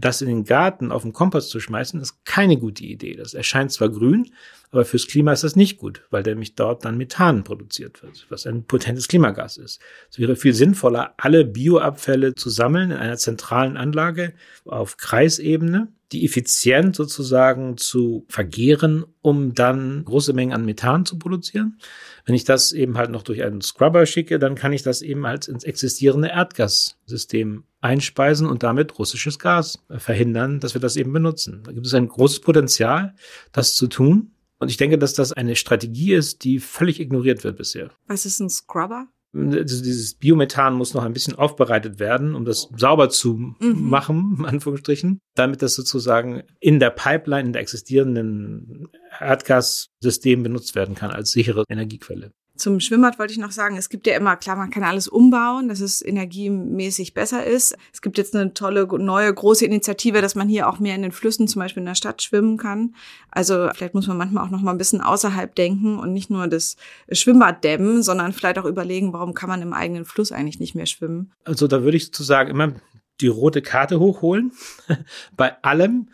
das 0.00 0.22
in 0.22 0.28
den 0.28 0.44
Garten 0.44 0.92
auf 0.92 1.02
den 1.02 1.12
Kompost 1.12 1.50
zu 1.50 1.60
schmeißen, 1.60 2.00
ist 2.00 2.24
keine 2.24 2.56
gute 2.56 2.84
Idee. 2.84 3.14
Das 3.14 3.34
erscheint 3.34 3.72
zwar 3.72 3.88
grün, 3.88 4.32
aber 4.70 4.84
fürs 4.84 5.06
Klima 5.06 5.32
ist 5.32 5.44
das 5.44 5.56
nicht 5.56 5.78
gut, 5.78 6.02
weil 6.10 6.22
nämlich 6.22 6.54
dort 6.54 6.84
dann 6.84 6.96
Methan 6.96 7.44
produziert 7.44 8.02
wird, 8.02 8.26
was 8.28 8.46
ein 8.46 8.64
potentes 8.64 9.08
Klimagas 9.08 9.56
ist. 9.56 9.80
Es 10.10 10.18
wäre 10.18 10.36
viel 10.36 10.54
sinnvoller, 10.54 11.14
alle 11.16 11.44
Bioabfälle 11.44 12.34
zu 12.34 12.50
sammeln 12.50 12.90
in 12.90 12.96
einer 12.96 13.16
zentralen 13.16 13.76
Anlage 13.76 14.32
auf 14.64 14.96
Kreisebene, 14.96 15.88
die 16.12 16.24
effizient 16.24 16.96
sozusagen 16.96 17.76
zu 17.76 18.24
vergehren, 18.28 19.04
um 19.22 19.54
dann 19.54 20.04
große 20.04 20.32
Mengen 20.32 20.52
an 20.52 20.64
Methan 20.64 21.06
zu 21.06 21.18
produzieren. 21.18 21.78
Wenn 22.24 22.34
ich 22.34 22.44
das 22.44 22.72
eben 22.72 22.98
halt 22.98 23.10
noch 23.10 23.22
durch 23.22 23.42
einen 23.42 23.60
Scrubber 23.60 24.06
schicke, 24.06 24.38
dann 24.38 24.54
kann 24.54 24.72
ich 24.72 24.82
das 24.82 25.02
eben 25.02 25.26
halt 25.26 25.48
ins 25.48 25.64
existierende 25.64 26.28
Erdgassystem 26.28 27.64
einspeisen 27.80 28.46
und 28.46 28.62
damit 28.62 28.98
russisches 28.98 29.38
Gas 29.38 29.78
verhindern, 29.88 30.60
dass 30.60 30.74
wir 30.74 30.80
das 30.80 30.96
eben 30.96 31.12
benutzen. 31.12 31.62
Da 31.64 31.72
gibt 31.72 31.86
es 31.86 31.94
ein 31.94 32.08
großes 32.08 32.40
Potenzial, 32.40 33.14
das 33.52 33.74
zu 33.74 33.86
tun. 33.86 34.32
Und 34.58 34.70
ich 34.70 34.76
denke, 34.76 34.98
dass 34.98 35.14
das 35.14 35.32
eine 35.32 35.56
Strategie 35.56 36.12
ist, 36.12 36.44
die 36.44 36.58
völlig 36.58 37.00
ignoriert 37.00 37.44
wird 37.44 37.56
bisher. 37.56 37.90
Was 38.06 38.26
ist 38.26 38.40
ein 38.40 38.50
Scrubber? 38.50 39.06
Dieses 39.32 40.14
Biomethan 40.14 40.74
muss 40.74 40.94
noch 40.94 41.04
ein 41.04 41.12
bisschen 41.12 41.36
aufbereitet 41.36 42.00
werden, 42.00 42.34
um 42.34 42.44
das 42.44 42.68
sauber 42.76 43.10
zu 43.10 43.34
mhm. 43.34 43.88
machen, 43.88 44.36
in 44.40 44.44
Anführungsstrichen, 44.44 45.20
damit 45.34 45.62
das 45.62 45.74
sozusagen 45.74 46.42
in 46.58 46.80
der 46.80 46.90
Pipeline, 46.90 47.46
in 47.46 47.52
der 47.52 47.62
existierenden 47.62 48.88
Erdgassystem 49.20 50.42
benutzt 50.42 50.74
werden 50.74 50.96
kann 50.96 51.10
als 51.10 51.30
sichere 51.30 51.64
Energiequelle. 51.68 52.32
Zum 52.60 52.78
Schwimmbad 52.78 53.18
wollte 53.18 53.32
ich 53.32 53.38
noch 53.38 53.52
sagen, 53.52 53.78
es 53.78 53.88
gibt 53.88 54.06
ja 54.06 54.14
immer, 54.14 54.36
klar, 54.36 54.54
man 54.54 54.68
kann 54.68 54.82
alles 54.82 55.08
umbauen, 55.08 55.68
dass 55.68 55.80
es 55.80 56.04
energiemäßig 56.04 57.14
besser 57.14 57.42
ist. 57.42 57.74
Es 57.90 58.02
gibt 58.02 58.18
jetzt 58.18 58.36
eine 58.36 58.52
tolle, 58.52 58.86
neue, 58.98 59.32
große 59.32 59.64
Initiative, 59.64 60.20
dass 60.20 60.34
man 60.34 60.46
hier 60.46 60.68
auch 60.68 60.78
mehr 60.78 60.94
in 60.94 61.00
den 61.00 61.10
Flüssen, 61.10 61.48
zum 61.48 61.60
Beispiel 61.60 61.80
in 61.80 61.86
der 61.86 61.94
Stadt, 61.94 62.20
schwimmen 62.20 62.58
kann. 62.58 62.94
Also 63.30 63.70
vielleicht 63.74 63.94
muss 63.94 64.06
man 64.08 64.18
manchmal 64.18 64.44
auch 64.44 64.50
noch 64.50 64.60
mal 64.60 64.72
ein 64.72 64.78
bisschen 64.78 65.00
außerhalb 65.00 65.54
denken 65.54 65.98
und 65.98 66.12
nicht 66.12 66.28
nur 66.28 66.48
das 66.48 66.76
Schwimmbad 67.10 67.64
dämmen, 67.64 68.02
sondern 68.02 68.34
vielleicht 68.34 68.58
auch 68.58 68.66
überlegen, 68.66 69.14
warum 69.14 69.32
kann 69.32 69.48
man 69.48 69.62
im 69.62 69.72
eigenen 69.72 70.04
Fluss 70.04 70.30
eigentlich 70.30 70.60
nicht 70.60 70.74
mehr 70.74 70.86
schwimmen. 70.86 71.32
Also 71.44 71.66
da 71.66 71.82
würde 71.82 71.96
ich 71.96 72.04
sozusagen 72.04 72.50
immer 72.50 72.74
die 73.20 73.28
rote 73.28 73.62
Karte 73.62 74.00
hochholen. 74.00 74.52
Bei 75.36 75.62
allem, 75.62 76.10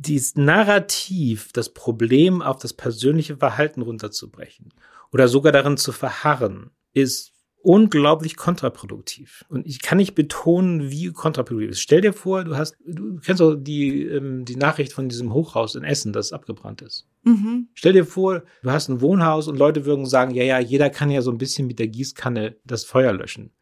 dieses 0.00 0.34
Narrativ, 0.36 1.52
das 1.52 1.72
Problem 1.72 2.40
auf 2.40 2.58
das 2.58 2.72
persönliche 2.72 3.36
Verhalten 3.36 3.82
runterzubrechen 3.82 4.72
oder 5.12 5.28
sogar 5.28 5.52
darin 5.52 5.76
zu 5.76 5.92
verharren, 5.92 6.70
ist 6.94 7.32
unglaublich 7.62 8.36
kontraproduktiv. 8.36 9.44
Und 9.50 9.66
ich 9.66 9.82
kann 9.82 9.98
nicht 9.98 10.14
betonen, 10.14 10.90
wie 10.90 11.12
kontraproduktiv 11.12 11.72
es 11.72 11.76
ist. 11.76 11.82
Stell 11.82 12.00
dir 12.00 12.14
vor, 12.14 12.44
du 12.44 12.56
hast, 12.56 12.76
du 12.86 13.18
kennst 13.18 13.40
doch 13.40 13.54
die, 13.54 14.04
ähm, 14.04 14.46
die 14.46 14.56
Nachricht 14.56 14.94
von 14.94 15.10
diesem 15.10 15.34
Hochhaus 15.34 15.74
in 15.74 15.84
Essen, 15.84 16.14
das 16.14 16.32
abgebrannt 16.32 16.80
ist. 16.80 17.06
Mhm. 17.24 17.68
Stell 17.74 17.92
dir 17.92 18.06
vor, 18.06 18.44
du 18.62 18.70
hast 18.70 18.88
ein 18.88 19.02
Wohnhaus 19.02 19.48
und 19.48 19.58
Leute 19.58 19.84
würden 19.84 20.06
sagen, 20.06 20.34
ja, 20.34 20.44
ja, 20.44 20.58
jeder 20.58 20.88
kann 20.88 21.10
ja 21.10 21.20
so 21.20 21.30
ein 21.30 21.38
bisschen 21.38 21.66
mit 21.66 21.78
der 21.78 21.88
Gießkanne 21.88 22.56
das 22.64 22.84
Feuer 22.84 23.12
löschen. 23.12 23.52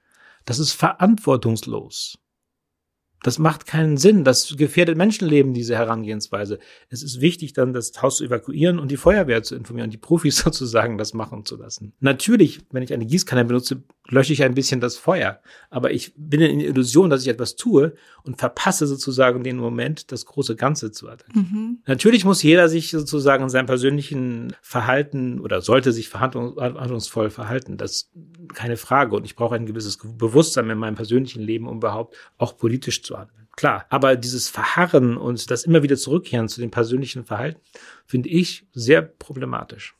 Das 0.44 0.60
ist 0.60 0.72
verantwortungslos. 0.72 2.18
Das 3.22 3.38
macht 3.38 3.66
keinen 3.66 3.96
Sinn. 3.96 4.24
Das 4.24 4.56
gefährdet 4.56 4.96
Menschenleben, 4.96 5.54
diese 5.54 5.76
Herangehensweise. 5.76 6.58
Es 6.88 7.02
ist 7.02 7.20
wichtig, 7.20 7.52
dann 7.52 7.72
das 7.72 7.92
Haus 8.00 8.18
zu 8.18 8.24
evakuieren 8.24 8.78
und 8.78 8.90
die 8.90 8.96
Feuerwehr 8.96 9.42
zu 9.42 9.56
informieren, 9.56 9.90
die 9.90 9.96
Profis 9.96 10.36
sozusagen 10.44 10.98
das 10.98 11.14
machen 11.14 11.44
zu 11.44 11.56
lassen. 11.56 11.92
Natürlich, 12.00 12.60
wenn 12.70 12.82
ich 12.82 12.92
eine 12.92 13.06
Gießkanne 13.06 13.44
benutze, 13.44 13.82
lösche 14.08 14.32
ich 14.32 14.42
ein 14.42 14.54
bisschen 14.54 14.80
das 14.80 14.96
Feuer. 14.96 15.40
Aber 15.70 15.90
ich 15.92 16.14
bin 16.16 16.40
in 16.40 16.60
der 16.60 16.68
Illusion, 16.68 17.10
dass 17.10 17.22
ich 17.22 17.28
etwas 17.28 17.56
tue 17.56 17.94
und 18.22 18.38
verpasse 18.38 18.86
sozusagen 18.86 19.42
den 19.42 19.56
Moment, 19.56 20.12
das 20.12 20.24
große 20.24 20.56
Ganze 20.56 20.92
zu 20.92 21.08
attackieren. 21.08 21.48
Mhm. 21.50 21.78
Natürlich 21.86 22.24
muss 22.24 22.42
jeder 22.42 22.68
sich 22.68 22.90
sozusagen 22.90 23.44
in 23.44 23.50
seinem 23.50 23.66
persönlichen 23.66 24.54
Verhalten 24.62 25.40
oder 25.40 25.60
sollte 25.60 25.92
sich 25.92 26.08
verhandlungsvoll 26.08 27.30
verhalten. 27.30 27.76
Das 27.76 27.92
ist 27.92 28.10
keine 28.54 28.76
Frage. 28.76 29.16
Und 29.16 29.24
ich 29.24 29.36
brauche 29.36 29.54
ein 29.54 29.66
gewisses 29.66 29.98
Bewusstsein 29.98 30.70
in 30.70 30.78
meinem 30.78 30.94
persönlichen 30.94 31.42
Leben, 31.42 31.66
um 31.66 31.78
überhaupt 31.78 32.16
auch 32.38 32.56
politisch 32.56 33.02
zu 33.08 33.18
handeln. 33.18 33.48
Klar. 33.56 33.86
Aber 33.90 34.16
dieses 34.16 34.48
Verharren 34.48 35.16
und 35.16 35.50
das 35.50 35.64
immer 35.64 35.82
wieder 35.82 35.96
zurückkehren 35.96 36.48
zu 36.48 36.60
dem 36.60 36.70
persönlichen 36.70 37.24
Verhalten 37.24 37.60
finde 38.06 38.28
ich 38.28 38.66
sehr 38.72 39.02
problematisch. 39.02 39.96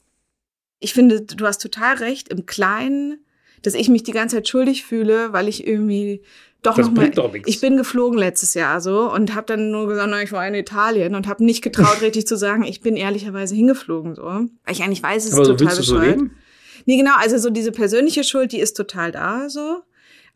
Ich 0.79 0.94
finde, 0.94 1.23
du 1.23 1.44
hast 1.44 1.61
total 1.61 1.97
recht. 1.97 2.29
Im 2.29 2.47
Kleinen 2.47 3.18
dass 3.62 3.75
ich 3.75 3.88
mich 3.88 4.03
die 4.03 4.12
ganze 4.12 4.37
Zeit 4.37 4.49
schuldig 4.49 4.85
fühle, 4.85 5.33
weil 5.33 5.49
ich 5.49 5.66
irgendwie 5.66 6.23
doch 6.62 6.75
das 6.75 6.87
noch 6.87 6.94
mal, 6.94 7.11
doch 7.11 7.33
ich 7.47 7.61
bin 7.61 7.77
geflogen 7.77 8.18
letztes 8.18 8.55
Jahr 8.55 8.81
so 8.81 9.12
und 9.12 9.35
habe 9.35 9.47
dann 9.47 9.71
nur 9.71 9.87
gesagt, 9.87 10.12
ich 10.25 10.33
war 10.33 10.47
in 10.47 10.55
Italien 10.55 11.14
und 11.14 11.29
habe 11.29 11.44
nicht 11.44 11.62
getraut, 11.62 11.99
richtig 12.03 12.27
zu 12.27 12.37
sagen, 12.37 12.64
ich 12.64 12.81
bin 12.81 12.97
ehrlicherweise 12.97 13.55
hingeflogen 13.55 14.14
so. 14.14 14.25
Weil 14.25 14.49
ich 14.68 14.83
eigentlich 14.83 15.03
weiß, 15.03 15.25
es 15.25 15.33
ist 15.33 15.37
total 15.37 15.77
bescheuert. 15.77 15.85
So 15.85 16.01
leben? 16.01 16.37
nee, 16.85 16.97
genau, 16.97 17.14
also 17.16 17.38
so 17.38 17.51
diese 17.51 17.71
persönliche 17.71 18.25
Schuld, 18.25 18.53
die 18.53 18.61
ist 18.61 18.77
total 18.77 19.12
da 19.12 19.49
so. 19.49 19.83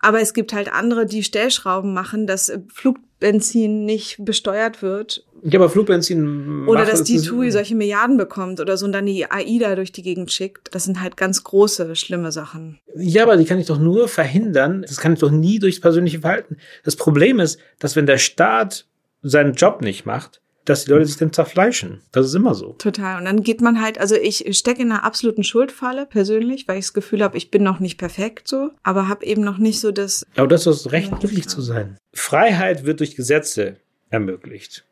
Aber 0.02 0.20
es 0.20 0.34
gibt 0.34 0.52
halt 0.52 0.70
andere, 0.70 1.06
die 1.06 1.22
Stellschrauben 1.22 1.94
machen, 1.94 2.26
dass 2.26 2.52
Flugbenzin 2.74 3.84
nicht 3.84 4.16
besteuert 4.18 4.82
wird, 4.82 5.24
Ja, 5.44 5.58
aber 5.58 5.70
Flugbenzin. 5.70 6.66
Oder 6.68 6.84
dass 6.84 7.04
die 7.04 7.20
TUI 7.20 7.50
solche 7.50 7.74
Milliarden 7.74 8.16
bekommt 8.16 8.60
oder 8.60 8.76
so 8.76 8.84
und 8.84 8.92
dann 8.92 9.06
die 9.06 9.30
AIDA 9.30 9.74
durch 9.76 9.92
die 9.92 10.02
Gegend 10.02 10.30
schickt. 10.32 10.74
Das 10.74 10.84
sind 10.84 11.00
halt 11.00 11.16
ganz 11.16 11.44
große, 11.44 11.96
schlimme 11.96 12.32
Sachen. 12.32 12.80
Ja, 12.96 13.22
aber 13.22 13.36
die 13.36 13.44
kann 13.44 13.58
ich 13.58 13.66
doch 13.66 13.78
nur 13.78 14.08
verhindern. 14.08 14.82
Das 14.82 14.98
kann 14.98 15.14
ich 15.14 15.20
doch 15.20 15.30
nie 15.30 15.58
durchs 15.60 15.80
persönliche 15.80 16.20
Verhalten. 16.20 16.56
Das 16.84 16.96
Problem 16.96 17.40
ist, 17.40 17.58
dass 17.78 17.96
wenn 17.96 18.06
der 18.06 18.18
Staat 18.18 18.86
seinen 19.22 19.54
Job 19.54 19.82
nicht 19.82 20.04
macht, 20.04 20.41
dass 20.64 20.84
die 20.84 20.90
Leute 20.90 21.06
sich 21.06 21.16
dann 21.16 21.32
zerfleischen. 21.32 22.00
Das 22.12 22.26
ist 22.26 22.34
immer 22.34 22.54
so. 22.54 22.74
Total. 22.74 23.18
Und 23.18 23.24
dann 23.24 23.42
geht 23.42 23.60
man 23.60 23.80
halt, 23.80 23.98
also 23.98 24.14
ich 24.14 24.44
stecke 24.56 24.82
in 24.82 24.92
einer 24.92 25.04
absoluten 25.04 25.42
Schuldfalle 25.44 26.06
persönlich, 26.06 26.68
weil 26.68 26.78
ich 26.78 26.86
das 26.86 26.94
Gefühl 26.94 27.22
habe, 27.22 27.36
ich 27.36 27.50
bin 27.50 27.62
noch 27.62 27.80
nicht 27.80 27.98
perfekt 27.98 28.46
so, 28.48 28.70
aber 28.82 29.08
habe 29.08 29.24
eben 29.26 29.42
noch 29.42 29.58
nicht 29.58 29.80
so 29.80 29.90
das. 29.90 30.24
Aber 30.36 30.46
das 30.46 30.66
ist 30.66 30.84
das 30.84 30.92
Recht, 30.92 31.18
glücklich 31.18 31.48
zu 31.48 31.60
sein. 31.60 31.96
Freiheit 32.12 32.84
wird 32.84 33.00
durch 33.00 33.16
Gesetze 33.16 33.76
ermöglicht. 34.10 34.84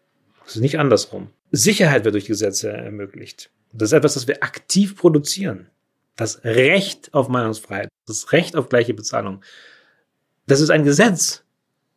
Das 0.44 0.56
ist 0.56 0.62
nicht 0.62 0.78
andersrum. 0.78 1.28
Sicherheit 1.52 2.04
wird 2.04 2.14
durch 2.14 2.26
Gesetze 2.26 2.70
ermöglicht. 2.70 3.50
Das 3.72 3.90
ist 3.90 3.92
etwas, 3.92 4.14
das 4.14 4.26
wir 4.26 4.42
aktiv 4.42 4.96
produzieren. 4.96 5.66
Das 6.16 6.42
Recht 6.44 7.14
auf 7.14 7.28
Meinungsfreiheit, 7.28 7.88
das 8.06 8.32
Recht 8.32 8.56
auf 8.56 8.68
gleiche 8.68 8.94
Bezahlung. 8.94 9.42
Das 10.46 10.60
ist 10.60 10.70
ein 10.70 10.84
Gesetz. 10.84 11.44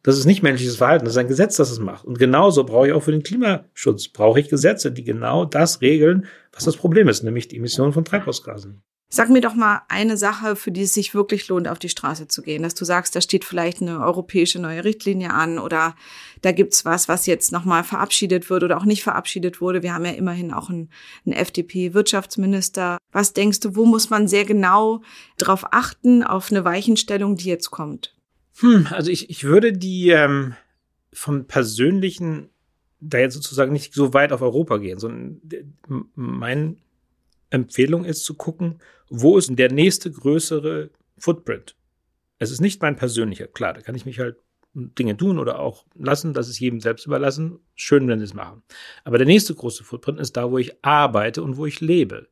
Das 0.04 0.18
ist 0.18 0.26
nicht 0.26 0.44
menschliches 0.44 0.76
Verhalten, 0.76 1.06
das 1.06 1.14
ist 1.14 1.18
ein 1.18 1.30
Gesetz, 1.30 1.56
das 1.56 1.72
es 1.72 1.80
macht. 1.80 2.04
Und 2.04 2.20
genauso 2.20 2.66
brauche 2.66 2.88
ich 2.88 2.94
auch 2.94 3.04
für 3.04 3.14
den 3.14 3.24
Klimaschutz, 3.24 4.10
brauche 4.10 4.40
ich 4.40 4.50
Gesetze, 4.50 4.92
die 4.92 5.06
genau 5.06 5.46
das 5.46 5.80
regeln, 5.80 6.28
was 6.52 6.66
das 6.66 6.76
Problem 6.76 7.08
ist, 7.08 7.24
nämlich 7.24 7.48
die 7.48 7.56
Emission 7.56 7.94
von 7.94 8.04
Treibhausgasen. 8.04 8.84
Sag 9.16 9.30
mir 9.30 9.42
doch 9.42 9.54
mal 9.54 9.84
eine 9.90 10.18
Sache, 10.18 10.56
für 10.56 10.72
die 10.72 10.82
es 10.82 10.94
sich 10.96 11.14
wirklich 11.14 11.48
lohnt, 11.48 11.68
auf 11.68 11.78
die 11.78 11.88
Straße 11.88 12.28
zu 12.28 12.42
gehen. 12.42 12.64
Dass 12.64 12.74
du 12.74 12.84
sagst, 12.84 13.16
da 13.16 13.22
steht 13.22 13.46
vielleicht 13.46 13.80
eine 13.80 14.04
europäische 14.04 14.60
neue 14.60 14.84
Richtlinie 14.84 15.30
an 15.30 15.60
oder 15.60 15.96
da 16.42 16.52
gibt's 16.52 16.84
was, 16.84 17.08
was 17.08 17.28
jetzt 17.28 17.52
nochmal 17.52 17.84
verabschiedet 17.84 18.50
wird 18.50 18.64
oder 18.64 18.76
auch 18.76 18.86
nicht 18.86 19.04
verabschiedet 19.04 19.62
wurde. 19.62 19.84
Wir 19.84 19.94
haben 19.94 20.06
ja 20.06 20.14
immerhin 20.14 20.52
auch 20.52 20.72
einen, 20.72 20.90
einen 21.28 21.36
FDP-Wirtschaftsminister. 21.36 22.98
Was 23.12 23.34
denkst 23.34 23.60
du, 23.60 23.76
wo 23.76 23.86
muss 23.86 24.10
man 24.10 24.28
sehr 24.28 24.46
genau 24.46 25.04
darauf 25.38 25.72
achten, 25.72 26.24
auf 26.24 26.50
eine 26.50 26.66
Weichenstellung, 26.66 27.36
die 27.36 27.50
jetzt 27.50 27.70
kommt? 27.70 28.16
Hm, 28.60 28.88
also 28.92 29.10
ich, 29.12 29.30
ich 29.30 29.44
würde 29.44 29.74
die 29.74 30.10
ähm, 30.10 30.56
vom 31.12 31.46
persönlichen 31.46 32.50
da 33.04 33.20
jetzt 33.20 33.34
sozusagen 33.34 33.74
nicht 33.74 33.94
so 33.94 34.14
weit 34.14 34.32
auf 34.32 34.42
Europa 34.42 34.78
gehen, 34.78 34.98
sondern 34.98 35.42
meine 36.16 36.78
Empfehlung 37.50 38.06
ist 38.06 38.24
zu 38.24 38.36
gucken, 38.36 38.80
wo 39.10 39.38
ist 39.38 39.52
der 39.58 39.72
nächste 39.72 40.12
größere 40.12 40.90
Footprint. 41.18 41.76
Es 42.40 42.52
ist 42.52 42.62
nicht 42.62 42.82
mein 42.82 42.96
persönlicher, 42.96 43.48
klar, 43.48 43.74
da 43.74 43.82
kann 43.82 43.96
ich 43.96 44.06
mich 44.06 44.20
halt 44.20 44.38
Dinge 44.74 45.16
tun 45.16 45.38
oder 45.38 45.60
auch 45.60 45.86
lassen, 45.96 46.34
das 46.34 46.50
ist 46.50 46.60
jedem 46.60 46.80
selbst 46.80 47.06
überlassen. 47.06 47.60
Schön, 47.76 48.08
wenn 48.08 48.20
sie 48.20 48.26
es 48.26 48.34
machen. 48.34 48.64
Aber 49.04 49.20
der 49.20 49.28
nächste 49.28 49.54
große 49.54 49.84
Footprint 49.84 50.20
ist 50.20 50.36
da, 50.36 50.50
wo 50.50 50.58
ich 50.58 50.84
arbeite 50.84 51.44
und 51.44 51.58
wo 51.58 51.66
ich 51.68 51.80
lebe. 51.80 52.28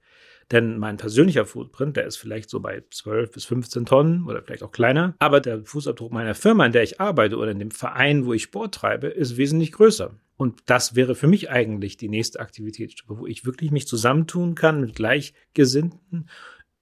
Denn 0.52 0.78
mein 0.78 0.98
persönlicher 0.98 1.46
Footprint, 1.46 1.96
der 1.96 2.06
ist 2.06 2.18
vielleicht 2.18 2.50
so 2.50 2.60
bei 2.60 2.84
12 2.92 3.32
bis 3.32 3.46
15 3.46 3.86
Tonnen 3.86 4.28
oder 4.28 4.42
vielleicht 4.42 4.64
auch 4.64 4.72
kleiner. 4.72 5.16
Aber 5.20 5.40
der 5.40 5.64
Fußabdruck 5.64 6.12
meiner 6.12 6.36
Firma, 6.36 6.66
in 6.66 6.74
der 6.74 6.84
ich 6.84 7.00
arbeite 7.00 7.38
oder 7.38 7.52
in 7.52 7.60
dem 7.60 7.72
Verein, 7.72 8.26
wo 8.26 8.34
ich 8.34 8.44
Sport 8.44 8.76
treibe, 8.76 9.08
ist 9.08 9.38
wesentlich 9.38 9.72
größer. 9.72 10.12
Und 10.36 10.64
das 10.66 10.96
wäre 10.96 11.16
für 11.16 11.28
mich 11.28 11.50
eigentlich 11.50 11.98
die 11.98 12.10
nächste 12.10 12.40
Aktivitätsstufe, 12.40 13.22
wo 13.22 13.28
ich 13.28 13.46
wirklich 13.46 13.72
mich 13.72 13.88
zusammentun 13.88 14.56
kann 14.56 14.82
mit 14.82 14.96
Gleichgesinnten 14.96 16.28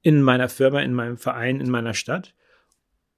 in 0.02 0.22
meiner 0.22 0.50
Firma, 0.50 0.82
in 0.82 0.94
meinem 0.94 1.18
Verein, 1.18 1.60
in 1.60 1.70
meiner 1.70 1.94
Stadt 1.94 2.34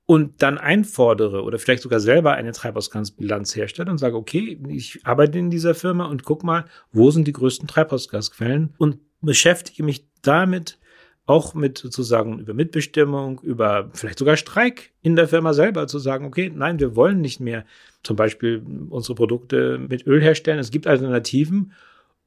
und 0.06 0.42
dann 0.42 0.58
einfordere 0.58 1.44
oder 1.44 1.60
vielleicht 1.60 1.84
sogar 1.84 2.00
selber 2.00 2.34
eine 2.34 2.52
Treibhausgasbilanz 2.52 3.56
herstelle 3.56 3.92
und 3.92 3.98
sage, 3.98 4.18
okay, 4.18 4.60
ich 4.68 5.00
arbeite 5.06 5.40
in 5.40 5.50
dieser 5.50 5.76
Firma 5.76 6.06
und 6.06 6.24
guck 6.24 6.44
mal, 6.44 6.66
wo 6.92 7.12
sind 7.12 7.28
die 7.28 7.34
größten 7.34 7.68
Treibhausgasquellen 7.68 8.74
und 8.78 8.98
beschäftige 9.22 9.84
mich 9.84 10.06
damit 10.22 10.78
auch 11.26 11.54
mit 11.54 11.78
sozusagen 11.78 12.40
über 12.40 12.54
Mitbestimmung, 12.54 13.40
über 13.42 13.90
vielleicht 13.94 14.20
sogar 14.20 14.38
Streik 14.38 14.92
in 15.02 15.16
der 15.16 15.28
Firma 15.28 15.54
selber 15.54 15.88
zu 15.88 16.00
sagen, 16.00 16.26
okay, 16.26 16.52
nein, 16.54 16.80
wir 16.80 16.96
wollen 16.96 17.22
nicht 17.22 17.40
mehr 17.40 17.66
zum 18.04 18.16
Beispiel 18.16 18.62
unsere 18.90 19.16
Produkte 19.16 19.78
mit 19.78 20.06
Öl 20.08 20.22
herstellen. 20.22 20.60
Es 20.60 20.72
gibt 20.72 20.88
Alternativen 20.88 21.74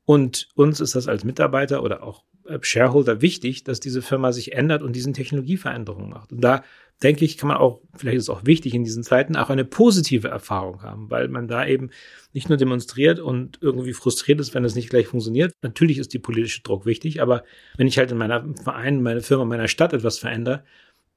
und 0.05 0.49
uns 0.55 0.81
ist 0.81 0.95
das 0.95 1.09
als 1.09 1.25
Mitarbeiter 1.25 1.83
oder 1.83 2.03
auch 2.03 2.25
Shareholder 2.61 3.23
wichtig, 3.23 3.65
dass 3.65 3.81
diese 3.81 4.03
Firma 4.03 4.33
sich 4.33 4.53
ändert 4.53 4.83
und 4.83 4.95
diesen 4.95 5.15
Technologieveränderungen 5.15 6.11
macht. 6.11 6.33
Und 6.33 6.43
da 6.43 6.63
denke 7.03 7.25
ich, 7.25 7.39
kann 7.39 7.49
man 7.49 7.57
auch, 7.57 7.81
vielleicht 7.97 8.17
ist 8.17 8.25
es 8.25 8.31
auch 8.31 8.45
wichtig 8.45 8.75
in 8.75 8.85
diesen 8.85 9.03
Zeiten, 9.03 9.37
auch 9.37 9.51
eine 9.51 9.65
positive 9.65 10.29
Erfahrung 10.29 10.83
haben, 10.83 11.11
weil 11.11 11.29
man 11.29 11.49
da 11.49 11.67
eben 11.67 11.91
nicht 12.33 12.49
nur 12.49 12.59
demonstriert 12.59 13.19
und 13.19 13.59
irgendwie 13.61 13.93
frustriert 13.93 14.41
ist, 14.41 14.55
wenn 14.55 14.65
es 14.65 14.75
nicht 14.75 14.91
gleich 14.91 15.07
funktioniert. 15.07 15.53
Natürlich 15.63 15.99
ist 15.99 16.13
die 16.13 16.19
politische 16.19 16.63
Druck 16.63 16.87
wichtig, 16.87 17.21
aber 17.21 17.45
wenn 17.77 17.87
ich 17.87 17.99
halt 17.99 18.13
in 18.13 18.19
meiner 18.19 18.45
Verein, 18.63 19.03
meiner 19.03 19.23
Firma, 19.23 19.45
meiner 19.45 19.69
Stadt 19.69 19.93
etwas 19.93 20.19
verändere, 20.19 20.65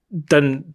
dann 0.10 0.74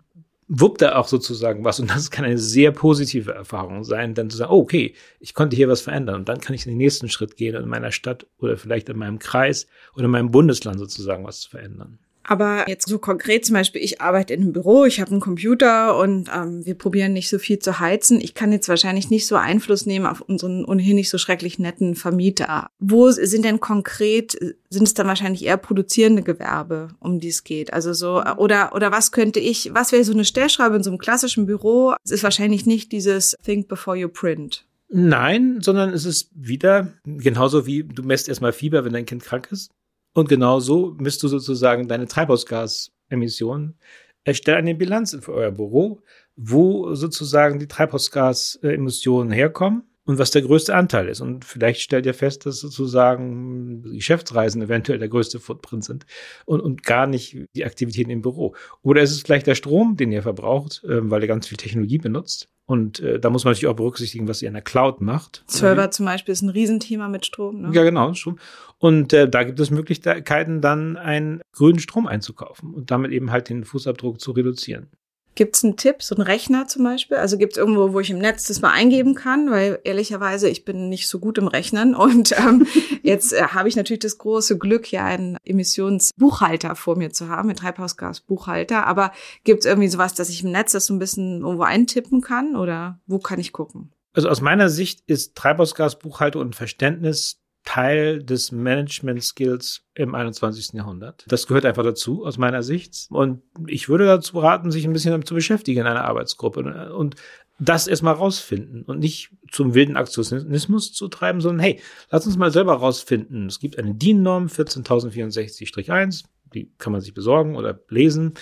wuppt 0.55 0.83
er 0.83 0.99
auch 0.99 1.09
sozusagen 1.09 1.65
was. 1.65 1.81
Und 1.81 1.91
das 1.91 2.11
kann 2.11 2.27
eine 2.27 2.39
sehr 2.39 2.73
positive 2.73 3.33
Erfahrung 3.33 3.85
sein, 3.85 4.15
dann 4.15 4.29
zu 4.29 4.37
sagen, 4.37 4.53
oh, 4.53 4.61
okay, 4.61 4.95
ich 5.19 5.33
konnte 5.33 5.57
hier 5.57 5.69
was 5.69 5.81
verändern. 5.81 6.17
Und 6.17 6.29
dann 6.29 6.41
kann 6.41 6.55
ich 6.55 6.67
in 6.67 6.73
den 6.73 6.79
nächsten 6.79 7.09
Schritt 7.09 7.37
gehen 7.37 7.57
in 7.57 7.69
meiner 7.69 7.91
Stadt 7.91 8.27
oder 8.39 8.59
vielleicht 8.59 8.91
in 8.91 8.99
meinem 8.99 9.19
Kreis 9.19 9.67
oder 9.95 10.05
in 10.05 10.11
meinem 10.11 10.31
Bundesland 10.31 10.79
sozusagen 10.79 11.25
was 11.25 11.41
zu 11.41 11.51
verändern. 11.51 11.99
Aber 12.25 12.69
jetzt 12.69 12.89
so 12.89 12.99
konkret 12.99 13.45
zum 13.45 13.55
Beispiel, 13.55 13.83
ich 13.83 14.01
arbeite 14.01 14.35
in 14.35 14.43
einem 14.43 14.53
Büro, 14.53 14.85
ich 14.85 15.01
habe 15.01 15.11
einen 15.11 15.21
Computer 15.21 15.99
und 15.99 16.31
ähm, 16.35 16.65
wir 16.65 16.75
probieren 16.75 17.13
nicht 17.13 17.29
so 17.29 17.39
viel 17.39 17.59
zu 17.59 17.81
heizen. 17.81 18.21
Ich 18.21 18.35
kann 18.35 18.53
jetzt 18.53 18.69
wahrscheinlich 18.69 19.11
nicht 19.11 19.27
so 19.27 19.37
Einfluss 19.37 19.87
nehmen 19.87 20.07
auf 20.07 20.21
unseren 20.21 20.65
ohnehin 20.65 20.97
nicht 20.97 21.11
so 21.11 21.19
schrecklich 21.19 21.59
netten 21.59 21.95
Vermieter. 21.95 22.69
Wo 22.79 23.11
sind 23.11 23.45
denn 23.45 23.61
konkret, 23.61 24.33
sind 24.71 24.83
es 24.85 24.95
dann 24.95 25.09
wahrscheinlich 25.09 25.45
eher 25.45 25.57
produzierende 25.57 26.23
Gewerbe, 26.23 26.89
um 27.01 27.19
die 27.21 27.29
es 27.29 27.45
geht? 27.45 27.73
Also 27.73 27.93
so, 27.93 28.23
oder, 28.37 28.75
oder 28.75 28.93
was 28.93 29.13
könnte 29.13 29.41
ich, 29.41 29.75
was 29.75 29.93
wäre 29.93 30.05
so 30.05 30.13
eine 30.13 30.25
Stellschraube 30.25 30.77
in 30.77 30.83
so 30.83 30.91
einem 30.91 30.99
klassischen 30.99 31.47
Büro? 31.47 31.95
Es 32.05 32.11
ist 32.11 32.23
wahrscheinlich 32.23 32.67
nicht 32.67 32.93
dieses 32.93 33.37
Think 33.45 33.69
before 33.69 33.97
you 33.97 34.09
print. 34.09 34.65
Nein, 34.95 35.59
sondern 35.63 35.91
es 35.91 36.05
ist 36.05 36.29
wieder 36.35 36.93
genauso 37.05 37.67
wie 37.67 37.83
du 37.83 38.03
messt 38.03 38.29
erstmal 38.29 38.53
Fieber, 38.53 38.85
wenn 38.85 38.93
dein 38.93 39.07
Kind 39.07 39.25
krank 39.25 39.49
ist. 39.51 39.71
Und 40.15 40.29
genau 40.29 40.61
so 40.61 40.95
misst 40.99 41.23
du 41.23 41.29
sozusagen 41.29 41.89
deine 41.89 42.07
Treibhausgasemissionen. 42.07 43.79
Erstell 44.25 44.57
eine 44.57 44.75
Bilanz 44.75 45.17
für 45.21 45.33
euer 45.33 45.51
Büro, 45.51 46.01
wo 46.37 46.95
sozusagen 46.95 47.59
die 47.59 47.69
Treibhausgasemissionen 47.69 49.33
herkommen 49.33 49.85
und 50.05 50.19
was 50.19 50.31
der 50.31 50.43
größte 50.43 50.75
Anteil 50.75 51.09
ist. 51.09 51.21
Und 51.21 51.45
vielleicht 51.45 51.81
stellt 51.81 52.07
ihr 52.07 52.15
fest, 52.15 52.47
dass 52.47 52.61
sozusagen 52.61 53.83
Geschäftsreisen 53.83 54.63
eventuell 54.63 54.99
der 54.99 55.09
größte 55.09 55.41
Footprint 55.41 55.85
sind 55.85 56.07
und, 56.45 56.61
und 56.61 56.83
gar 56.83 57.07
nicht 57.07 57.39
die 57.55 57.65
Aktivitäten 57.65 58.11
im 58.11 58.23
Büro. 58.23 58.55
Oder 58.83 59.03
ist 59.03 59.13
es 59.13 59.23
vielleicht 59.23 59.47
der 59.47 59.55
Strom, 59.55 59.97
den 59.97 60.13
ihr 60.13 60.23
verbraucht, 60.23 60.83
äh, 60.85 61.11
weil 61.11 61.23
ihr 61.23 61.29
ganz 61.29 61.47
viel 61.47 61.59
Technologie 61.59 61.99
benutzt. 61.99 62.49
Und 62.65 63.01
äh, 63.01 63.19
da 63.19 63.29
muss 63.29 63.45
man 63.45 63.53
natürlich 63.53 63.71
auch 63.71 63.77
berücksichtigen, 63.77 64.29
was 64.29 64.41
ihr 64.41 64.49
in 64.49 64.55
der 64.55 64.63
Cloud 64.63 65.01
macht. 65.01 65.45
Server 65.47 65.91
zum 65.91 66.07
Beispiel 66.07 66.33
ist 66.33 66.43
ein 66.43 66.49
Riesenthema 66.49 67.09
mit 67.09 67.27
Strom. 67.27 67.61
Ne? 67.61 67.71
Ja, 67.73 67.83
genau, 67.83 68.15
Strom. 68.15 68.39
Und 68.83 69.13
äh, 69.13 69.29
da 69.29 69.45
gibt 69.45 69.61
es 69.61 69.71
Möglichkeiten, 69.71 70.61
dann 70.61 70.97
einen 70.97 71.41
grünen 71.53 71.79
Strom 71.79 72.09
einzukaufen 72.09 72.75
und 72.75 72.91
damit 72.91 73.13
eben 73.13 73.31
halt 73.31 73.49
den 73.49 73.65
Fußabdruck 73.65 74.21
zu 74.21 74.33
reduzieren. 74.33 74.89
Gibt 75.37 75.55
es 75.55 75.63
einen 75.63 75.77
Tipp, 75.77 76.03
so 76.03 76.17
einen 76.17 76.25
Rechner 76.25 76.67
zum 76.67 76.83
Beispiel? 76.83 77.17
Also 77.17 77.39
gibt 77.39 77.53
es 77.53 77.59
irgendwo, 77.59 77.93
wo 77.93 78.01
ich 78.01 78.11
im 78.11 78.19
Netz 78.19 78.49
das 78.49 78.61
mal 78.61 78.73
eingeben 78.73 79.15
kann? 79.15 79.53
Weil 79.53 79.79
ehrlicherweise, 79.85 80.49
ich 80.49 80.65
bin 80.65 80.89
nicht 80.89 81.07
so 81.07 81.21
gut 81.21 81.39
im 81.39 81.47
Rechnen. 81.47 81.95
Und 81.95 82.33
ähm, 82.37 82.67
jetzt 83.05 83.33
äh, 83.33 83.45
habe 83.45 83.69
ich 83.69 83.77
natürlich 83.77 84.01
das 84.01 84.19
große 84.19 84.59
Glück, 84.59 84.91
ja 84.91 85.05
einen 85.05 85.37
Emissionsbuchhalter 85.45 86.75
vor 86.75 86.97
mir 86.97 87.13
zu 87.13 87.29
haben, 87.29 87.51
einen 87.51 87.57
Treibhausgasbuchhalter. 87.57 88.85
Aber 88.85 89.13
gibt 89.45 89.61
es 89.61 89.67
irgendwie 89.67 89.89
sowas, 89.89 90.15
dass 90.15 90.29
ich 90.29 90.43
im 90.43 90.51
Netz 90.51 90.73
das 90.73 90.87
so 90.87 90.95
ein 90.95 90.99
bisschen 90.99 91.43
irgendwo 91.43 91.63
eintippen 91.63 92.21
kann? 92.21 92.57
Oder 92.57 92.99
wo 93.07 93.21
kann 93.21 93.39
ich 93.39 93.53
gucken? 93.53 93.93
Also 94.13 94.29
aus 94.29 94.41
meiner 94.41 94.69
Sicht 94.69 95.05
ist 95.07 95.37
Treibhausgasbuchhaltung 95.37 96.43
und 96.43 96.57
Verständnis 96.57 97.42
Teil 97.65 98.23
des 98.23 98.53
Management-Skills 98.53 99.85
im 99.95 100.15
21. 100.15 100.73
Jahrhundert. 100.75 101.25
Das 101.29 101.47
gehört 101.47 101.65
einfach 101.65 101.85
dazu, 101.85 102.25
aus 102.25 102.39
meiner 102.39 102.63
Sicht. 102.63 103.07
Und 103.11 103.43
ich 103.67 103.89
würde 103.89 104.07
dazu 104.07 104.39
raten, 104.39 104.71
sich 104.71 104.85
ein 104.85 104.93
bisschen 104.93 105.13
damit 105.13 105.29
zu 105.29 105.35
beschäftigen 105.35 105.81
in 105.81 105.87
einer 105.87 106.05
Arbeitsgruppe 106.05 106.93
und 106.93 107.17
das 107.59 107.87
erstmal 107.87 108.15
rausfinden 108.15 108.83
und 108.83 108.99
nicht 108.99 109.31
zum 109.51 109.75
wilden 109.75 109.97
Aktionismus 109.97 110.93
zu 110.93 111.09
treiben, 111.09 111.41
sondern 111.41 111.61
hey, 111.61 111.81
lass 112.11 112.27
uns 112.27 112.37
mal 112.37 112.51
selber 112.51 112.75
rausfinden. 112.75 113.47
Es 113.47 113.61
gibt 113.61 113.79
eine 113.79 113.95
DIN-Norm 113.95 114.47
14064-1, 114.47 116.25
die 116.55 116.73
kann 116.79 116.93
man 116.93 117.01
sich 117.01 117.15
besorgen 117.15 117.55
oder 117.55 117.79
lesen 117.89 118.35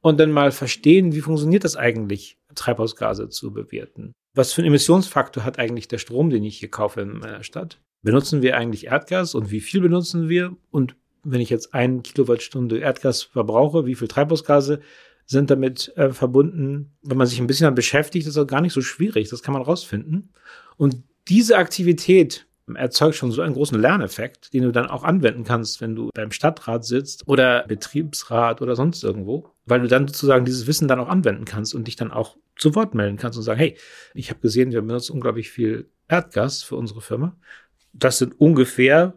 und 0.00 0.20
dann 0.20 0.30
mal 0.30 0.52
verstehen, 0.52 1.12
wie 1.12 1.20
funktioniert 1.20 1.64
das 1.64 1.76
eigentlich, 1.76 2.38
Treibhausgase 2.54 3.28
zu 3.28 3.52
bewerten. 3.52 4.12
Was 4.34 4.52
für 4.52 4.60
einen 4.60 4.68
Emissionsfaktor 4.68 5.44
hat 5.44 5.58
eigentlich 5.58 5.88
der 5.88 5.98
Strom, 5.98 6.30
den 6.30 6.44
ich 6.44 6.58
hier 6.58 6.70
kaufe 6.70 7.00
in 7.00 7.18
meiner 7.18 7.42
Stadt? 7.42 7.80
Benutzen 8.02 8.42
wir 8.42 8.56
eigentlich 8.56 8.86
Erdgas 8.86 9.34
und 9.34 9.50
wie 9.50 9.60
viel 9.60 9.80
benutzen 9.80 10.28
wir? 10.28 10.56
Und 10.70 10.96
wenn 11.24 11.40
ich 11.40 11.50
jetzt 11.50 11.74
ein 11.74 12.02
Kilowattstunde 12.02 12.78
Erdgas 12.78 13.22
verbrauche, 13.22 13.86
wie 13.86 13.94
viel 13.94 14.08
Treibhausgase 14.08 14.80
sind 15.26 15.50
damit 15.50 15.92
äh, 15.96 16.10
verbunden? 16.10 16.92
Wenn 17.02 17.18
man 17.18 17.26
sich 17.26 17.38
ein 17.38 17.46
bisschen 17.46 17.64
damit 17.64 17.76
beschäftigt, 17.76 18.26
ist 18.26 18.36
das 18.36 18.46
gar 18.46 18.60
nicht 18.60 18.72
so 18.72 18.80
schwierig. 18.80 19.28
Das 19.28 19.42
kann 19.42 19.52
man 19.52 19.62
rausfinden. 19.62 20.30
Und 20.76 21.02
diese 21.28 21.58
Aktivität 21.58 22.46
erzeugt 22.74 23.16
schon 23.16 23.30
so 23.30 23.42
einen 23.42 23.54
großen 23.54 23.80
Lerneffekt, 23.80 24.52
den 24.52 24.62
du 24.62 24.72
dann 24.72 24.88
auch 24.88 25.04
anwenden 25.04 25.44
kannst, 25.44 25.80
wenn 25.80 25.94
du 25.94 26.10
beim 26.14 26.32
Stadtrat 26.32 26.84
sitzt 26.84 27.26
oder 27.26 27.64
Betriebsrat 27.66 28.60
oder 28.62 28.76
sonst 28.76 29.04
irgendwo, 29.04 29.50
weil 29.66 29.80
du 29.80 29.88
dann 29.88 30.06
sozusagen 30.06 30.44
dieses 30.44 30.66
Wissen 30.66 30.88
dann 30.88 31.00
auch 31.00 31.08
anwenden 31.08 31.44
kannst 31.44 31.74
und 31.74 31.86
dich 31.86 31.96
dann 31.96 32.10
auch 32.10 32.36
zu 32.56 32.74
Wort 32.74 32.94
melden 32.94 33.16
kannst 33.16 33.38
und 33.38 33.44
sagen, 33.44 33.58
hey, 33.58 33.76
ich 34.14 34.30
habe 34.30 34.40
gesehen, 34.40 34.72
wir 34.72 34.82
benutzen 34.82 35.12
unglaublich 35.12 35.50
viel 35.50 35.88
Erdgas 36.08 36.62
für 36.62 36.76
unsere 36.76 37.00
Firma. 37.00 37.36
Das 37.98 38.18
sind 38.18 38.40
ungefähr, 38.40 39.14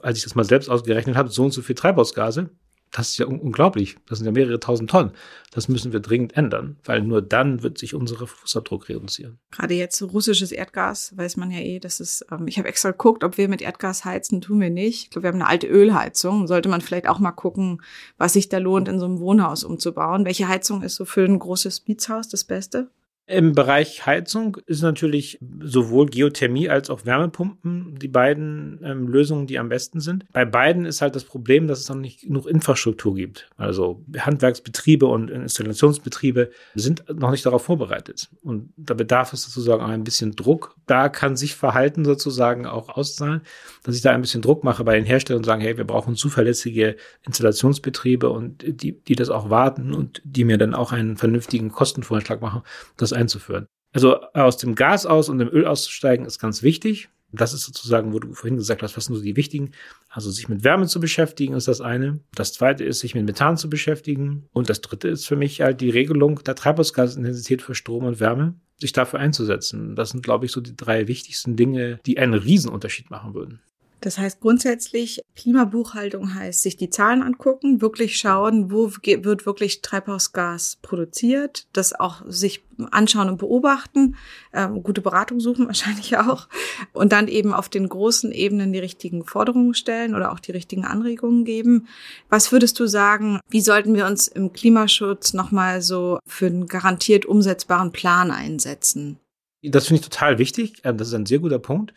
als 0.00 0.18
ich 0.18 0.24
das 0.24 0.34
mal 0.34 0.44
selbst 0.44 0.68
ausgerechnet 0.68 1.16
habe, 1.16 1.30
so 1.30 1.44
und 1.44 1.52
so 1.52 1.62
viel 1.62 1.74
Treibhausgase 1.74 2.50
das 2.90 3.10
ist 3.10 3.18
ja 3.18 3.26
un 3.26 3.38
unglaublich. 3.38 3.96
Das 4.08 4.18
sind 4.18 4.26
ja 4.26 4.32
mehrere 4.32 4.58
tausend 4.58 4.90
Tonnen. 4.90 5.12
Das 5.52 5.68
müssen 5.68 5.92
wir 5.92 6.00
dringend 6.00 6.36
ändern, 6.36 6.76
weil 6.84 7.02
nur 7.02 7.22
dann 7.22 7.62
wird 7.62 7.78
sich 7.78 7.94
unser 7.94 8.26
Fußabdruck 8.26 8.88
reduzieren. 8.88 9.38
Gerade 9.52 9.74
jetzt 9.74 10.02
russisches 10.02 10.50
Erdgas 10.52 11.16
weiß 11.16 11.36
man 11.36 11.50
ja 11.50 11.60
eh, 11.60 11.78
dass 11.78 12.00
es, 12.00 12.24
ähm, 12.32 12.48
ich 12.48 12.58
habe 12.58 12.68
extra 12.68 12.90
geguckt, 12.90 13.22
ob 13.22 13.38
wir 13.38 13.48
mit 13.48 13.62
Erdgas 13.62 14.04
heizen, 14.04 14.40
tun 14.40 14.60
wir 14.60 14.70
nicht. 14.70 15.04
Ich 15.04 15.10
glaube, 15.10 15.24
wir 15.24 15.28
haben 15.28 15.40
eine 15.40 15.48
alte 15.48 15.68
Ölheizung. 15.68 16.46
Sollte 16.46 16.68
man 16.68 16.80
vielleicht 16.80 17.08
auch 17.08 17.20
mal 17.20 17.32
gucken, 17.32 17.80
was 18.18 18.32
sich 18.32 18.48
da 18.48 18.58
lohnt, 18.58 18.88
in 18.88 18.98
so 18.98 19.04
einem 19.04 19.20
Wohnhaus 19.20 19.62
umzubauen. 19.62 20.24
Welche 20.24 20.48
Heizung 20.48 20.82
ist 20.82 20.96
so 20.96 21.04
für 21.04 21.24
ein 21.24 21.38
großes 21.38 21.86
Mietshaus 21.86 22.28
das 22.28 22.44
Beste? 22.44 22.90
Im 23.30 23.54
Bereich 23.54 24.06
Heizung 24.06 24.56
ist 24.66 24.82
natürlich 24.82 25.38
sowohl 25.60 26.06
Geothermie 26.06 26.68
als 26.68 26.90
auch 26.90 27.06
Wärmepumpen 27.06 27.96
die 27.96 28.08
beiden 28.08 28.80
ähm, 28.82 29.06
Lösungen, 29.06 29.46
die 29.46 29.60
am 29.60 29.68
besten 29.68 30.00
sind. 30.00 30.24
Bei 30.32 30.44
beiden 30.44 30.84
ist 30.84 31.00
halt 31.00 31.14
das 31.14 31.22
Problem, 31.22 31.68
dass 31.68 31.78
es 31.78 31.88
noch 31.88 31.96
nicht 31.96 32.22
genug 32.22 32.48
Infrastruktur 32.48 33.14
gibt. 33.14 33.48
Also 33.56 34.04
Handwerksbetriebe 34.18 35.06
und 35.06 35.30
Installationsbetriebe 35.30 36.50
sind 36.74 37.04
noch 37.08 37.30
nicht 37.30 37.46
darauf 37.46 37.62
vorbereitet. 37.62 38.30
Und 38.42 38.72
da 38.76 38.94
bedarf 38.94 39.32
es 39.32 39.44
sozusagen 39.44 39.80
auch 39.80 39.88
ein 39.88 40.02
bisschen 40.02 40.34
Druck. 40.34 40.74
Da 40.86 41.08
kann 41.08 41.36
sich 41.36 41.54
Verhalten 41.54 42.04
sozusagen 42.04 42.66
auch 42.66 42.88
auszahlen, 42.88 43.42
dass 43.84 43.94
ich 43.94 44.02
da 44.02 44.10
ein 44.10 44.22
bisschen 44.22 44.42
Druck 44.42 44.64
mache 44.64 44.82
bei 44.82 44.96
den 44.96 45.04
Herstellern 45.04 45.38
und 45.38 45.46
sagen, 45.46 45.62
hey, 45.62 45.76
wir 45.76 45.84
brauchen 45.84 46.16
zuverlässige 46.16 46.96
Installationsbetriebe 47.24 48.28
und 48.28 48.64
die, 48.66 48.98
die 49.00 49.14
das 49.14 49.30
auch 49.30 49.50
warten 49.50 49.94
und 49.94 50.20
die 50.24 50.42
mir 50.42 50.58
dann 50.58 50.74
auch 50.74 50.90
einen 50.90 51.16
vernünftigen 51.16 51.70
Kostenvorschlag 51.70 52.40
machen. 52.40 52.62
Das 52.96 53.19
einzuführen. 53.20 53.66
Also 53.92 54.20
aus 54.34 54.56
dem 54.56 54.74
Gas 54.74 55.06
aus 55.06 55.28
und 55.28 55.38
dem 55.38 55.48
Öl 55.48 55.66
auszusteigen 55.66 56.26
ist 56.26 56.38
ganz 56.38 56.62
wichtig. 56.62 57.08
Das 57.32 57.52
ist 57.52 57.64
sozusagen, 57.64 58.12
wo 58.12 58.18
du 58.18 58.32
vorhin 58.34 58.56
gesagt 58.56 58.82
hast, 58.82 58.96
was 58.96 59.04
sind 59.04 59.14
so 59.14 59.22
die 59.22 59.36
wichtigen. 59.36 59.70
Also 60.08 60.30
sich 60.30 60.48
mit 60.48 60.64
Wärme 60.64 60.86
zu 60.86 60.98
beschäftigen 60.98 61.54
ist 61.54 61.68
das 61.68 61.80
eine. 61.80 62.20
Das 62.34 62.52
zweite 62.52 62.84
ist, 62.84 63.00
sich 63.00 63.14
mit 63.14 63.24
Methan 63.24 63.56
zu 63.56 63.70
beschäftigen. 63.70 64.48
Und 64.52 64.68
das 64.68 64.80
dritte 64.80 65.08
ist 65.08 65.26
für 65.26 65.36
mich 65.36 65.60
halt 65.60 65.80
die 65.80 65.90
Regelung 65.90 66.42
der 66.42 66.56
Treibhausgasintensität 66.56 67.62
für 67.62 67.74
Strom 67.74 68.04
und 68.04 68.18
Wärme, 68.18 68.54
sich 68.78 68.92
dafür 68.92 69.20
einzusetzen. 69.20 69.94
Das 69.94 70.10
sind, 70.10 70.24
glaube 70.24 70.46
ich, 70.46 70.52
so 70.52 70.60
die 70.60 70.76
drei 70.76 71.06
wichtigsten 71.06 71.54
Dinge, 71.54 72.00
die 72.04 72.18
einen 72.18 72.34
Riesenunterschied 72.34 73.10
machen 73.10 73.34
würden. 73.34 73.60
Das 74.00 74.16
heißt 74.16 74.40
grundsätzlich, 74.40 75.20
Klimabuchhaltung 75.36 76.34
heißt, 76.34 76.62
sich 76.62 76.76
die 76.76 76.88
Zahlen 76.88 77.22
angucken, 77.22 77.82
wirklich 77.82 78.16
schauen, 78.16 78.70
wo 78.70 78.90
wird 78.90 79.44
wirklich 79.44 79.82
Treibhausgas 79.82 80.78
produziert, 80.80 81.66
das 81.74 81.92
auch 81.92 82.22
sich 82.26 82.62
anschauen 82.90 83.28
und 83.28 83.36
beobachten, 83.36 84.16
ähm, 84.54 84.82
gute 84.82 85.02
Beratung 85.02 85.38
suchen 85.38 85.66
wahrscheinlich 85.66 86.16
auch 86.16 86.48
und 86.94 87.12
dann 87.12 87.28
eben 87.28 87.52
auf 87.52 87.68
den 87.68 87.88
großen 87.88 88.32
Ebenen 88.32 88.72
die 88.72 88.78
richtigen 88.78 89.24
Forderungen 89.24 89.74
stellen 89.74 90.14
oder 90.14 90.32
auch 90.32 90.40
die 90.40 90.52
richtigen 90.52 90.86
Anregungen 90.86 91.44
geben. 91.44 91.86
Was 92.30 92.52
würdest 92.52 92.80
du 92.80 92.86
sagen, 92.86 93.40
wie 93.50 93.60
sollten 93.60 93.94
wir 93.94 94.06
uns 94.06 94.28
im 94.28 94.52
Klimaschutz 94.54 95.34
nochmal 95.34 95.82
so 95.82 96.18
für 96.26 96.46
einen 96.46 96.66
garantiert 96.66 97.26
umsetzbaren 97.26 97.92
Plan 97.92 98.30
einsetzen? 98.30 99.18
Das 99.62 99.88
finde 99.88 100.00
ich 100.00 100.08
total 100.08 100.38
wichtig. 100.38 100.80
Das 100.82 101.08
ist 101.08 101.14
ein 101.14 101.26
sehr 101.26 101.40
guter 101.40 101.58
Punkt 101.58 101.92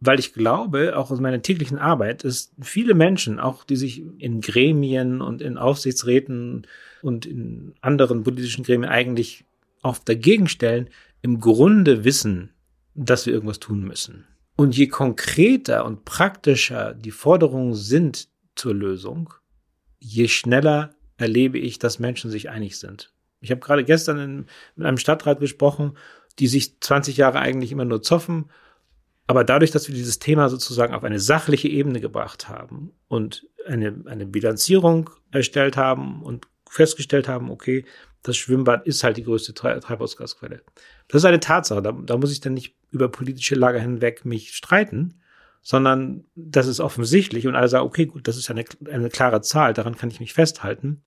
weil 0.00 0.18
ich 0.18 0.34
glaube, 0.34 0.96
auch 0.96 1.10
aus 1.10 1.20
meiner 1.20 1.40
täglichen 1.40 1.78
Arbeit, 1.78 2.24
dass 2.24 2.52
viele 2.60 2.94
Menschen, 2.94 3.40
auch 3.40 3.64
die 3.64 3.76
sich 3.76 4.02
in 4.18 4.42
Gremien 4.42 5.22
und 5.22 5.40
in 5.40 5.56
Aufsichtsräten 5.56 6.66
und 7.00 7.24
in 7.24 7.74
anderen 7.80 8.22
politischen 8.22 8.62
Gremien 8.62 8.90
eigentlich 8.90 9.44
oft 9.82 10.06
dagegen 10.06 10.48
stellen, 10.48 10.90
im 11.22 11.40
Grunde 11.40 12.04
wissen, 12.04 12.50
dass 12.94 13.24
wir 13.24 13.32
irgendwas 13.32 13.58
tun 13.58 13.82
müssen. 13.82 14.26
Und 14.56 14.76
je 14.76 14.88
konkreter 14.88 15.86
und 15.86 16.04
praktischer 16.04 16.92
die 16.92 17.10
Forderungen 17.10 17.74
sind 17.74 18.28
zur 18.56 18.74
Lösung, 18.74 19.32
je 19.98 20.28
schneller 20.28 20.90
erlebe 21.16 21.58
ich, 21.58 21.78
dass 21.78 21.98
Menschen 21.98 22.30
sich 22.30 22.50
einig 22.50 22.78
sind. 22.78 23.12
Ich 23.40 23.50
habe 23.50 23.60
gerade 23.60 23.84
gestern 23.84 24.18
in, 24.18 24.46
mit 24.76 24.86
einem 24.86 24.98
Stadtrat 24.98 25.40
gesprochen, 25.40 25.96
die 26.38 26.48
sich 26.48 26.78
20 26.80 27.16
Jahre 27.16 27.38
eigentlich 27.38 27.72
immer 27.72 27.86
nur 27.86 28.02
zoffen 28.02 28.50
aber 29.30 29.44
dadurch, 29.44 29.70
dass 29.70 29.86
wir 29.86 29.94
dieses 29.94 30.18
Thema 30.18 30.48
sozusagen 30.48 30.92
auf 30.92 31.04
eine 31.04 31.20
sachliche 31.20 31.68
Ebene 31.68 32.00
gebracht 32.00 32.48
haben 32.48 32.90
und 33.06 33.46
eine, 33.64 34.02
eine 34.06 34.26
Bilanzierung 34.26 35.08
erstellt 35.30 35.76
haben 35.76 36.24
und 36.24 36.48
festgestellt 36.68 37.28
haben, 37.28 37.48
okay, 37.48 37.84
das 38.24 38.36
Schwimmbad 38.36 38.88
ist 38.88 39.04
halt 39.04 39.18
die 39.18 39.22
größte 39.22 39.54
Treibhausgasquelle. 39.54 40.62
Das 41.06 41.22
ist 41.22 41.24
eine 41.26 41.38
Tatsache. 41.38 41.80
Da, 41.80 41.92
da 41.92 42.16
muss 42.16 42.32
ich 42.32 42.40
dann 42.40 42.54
nicht 42.54 42.74
über 42.90 43.08
politische 43.08 43.54
Lager 43.54 43.78
hinweg 43.78 44.24
mich 44.24 44.52
streiten, 44.56 45.20
sondern 45.62 46.24
das 46.34 46.66
ist 46.66 46.80
offensichtlich 46.80 47.46
und 47.46 47.54
alle 47.54 47.68
sagen, 47.68 47.86
okay, 47.86 48.06
gut, 48.06 48.26
das 48.26 48.36
ist 48.36 48.50
eine, 48.50 48.64
eine 48.90 49.10
klare 49.10 49.42
Zahl, 49.42 49.74
daran 49.74 49.96
kann 49.96 50.10
ich 50.10 50.18
mich 50.18 50.32
festhalten. 50.32 51.04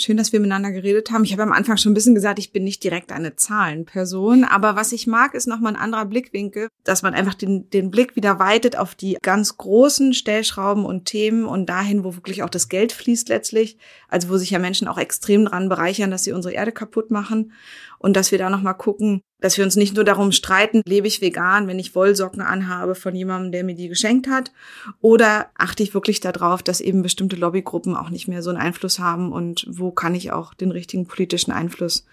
Schön, 0.00 0.16
dass 0.16 0.32
wir 0.32 0.38
miteinander 0.38 0.70
geredet 0.70 1.10
haben. 1.10 1.24
Ich 1.24 1.32
habe 1.32 1.42
am 1.42 1.50
Anfang 1.50 1.76
schon 1.76 1.90
ein 1.90 1.94
bisschen 1.94 2.14
gesagt, 2.14 2.38
ich 2.38 2.52
bin 2.52 2.62
nicht 2.62 2.84
direkt 2.84 3.10
eine 3.10 3.34
Zahlenperson, 3.34 4.44
aber 4.44 4.76
was 4.76 4.92
ich 4.92 5.08
mag, 5.08 5.34
ist 5.34 5.48
nochmal 5.48 5.74
ein 5.74 5.80
anderer 5.80 6.04
Blickwinkel, 6.04 6.68
dass 6.84 7.02
man 7.02 7.14
einfach 7.14 7.34
den, 7.34 7.68
den 7.70 7.90
Blick 7.90 8.14
wieder 8.14 8.38
weitet 8.38 8.78
auf 8.78 8.94
die 8.94 9.18
ganz 9.20 9.56
großen 9.56 10.14
Stellschrauben 10.14 10.84
und 10.84 11.06
Themen 11.06 11.46
und 11.46 11.66
dahin, 11.66 12.04
wo 12.04 12.14
wirklich 12.14 12.44
auch 12.44 12.48
das 12.48 12.68
Geld 12.68 12.92
fließt 12.92 13.28
letztlich, 13.28 13.76
also 14.08 14.28
wo 14.28 14.36
sich 14.36 14.50
ja 14.50 14.60
Menschen 14.60 14.86
auch 14.86 14.98
extrem 14.98 15.46
dran 15.46 15.68
bereichern, 15.68 16.12
dass 16.12 16.22
sie 16.22 16.32
unsere 16.32 16.54
Erde 16.54 16.70
kaputt 16.70 17.10
machen 17.10 17.52
und 17.98 18.14
dass 18.14 18.30
wir 18.30 18.38
da 18.38 18.50
nochmal 18.50 18.76
gucken, 18.76 19.22
dass 19.40 19.56
wir 19.56 19.64
uns 19.64 19.76
nicht 19.76 19.94
nur 19.94 20.04
darum 20.04 20.32
streiten, 20.32 20.82
lebe 20.84 21.06
ich 21.06 21.20
vegan, 21.20 21.68
wenn 21.68 21.78
ich 21.78 21.94
Wollsocken 21.94 22.40
anhabe 22.40 22.94
von 22.94 23.14
jemandem, 23.14 23.52
der 23.52 23.64
mir 23.64 23.74
die 23.74 23.88
geschenkt 23.88 24.28
hat, 24.28 24.52
oder 25.00 25.50
achte 25.56 25.82
ich 25.82 25.94
wirklich 25.94 26.20
darauf, 26.20 26.62
dass 26.62 26.80
eben 26.80 27.02
bestimmte 27.02 27.36
Lobbygruppen 27.36 27.96
auch 27.96 28.10
nicht 28.10 28.28
mehr 28.28 28.42
so 28.42 28.50
einen 28.50 28.58
Einfluss 28.58 28.98
haben 28.98 29.32
und 29.32 29.66
wo 29.68 29.90
kann 29.92 30.14
ich 30.14 30.32
auch 30.32 30.54
den 30.54 30.70
richtigen 30.70 31.06
politischen 31.06 31.52
Einfluss 31.52 32.06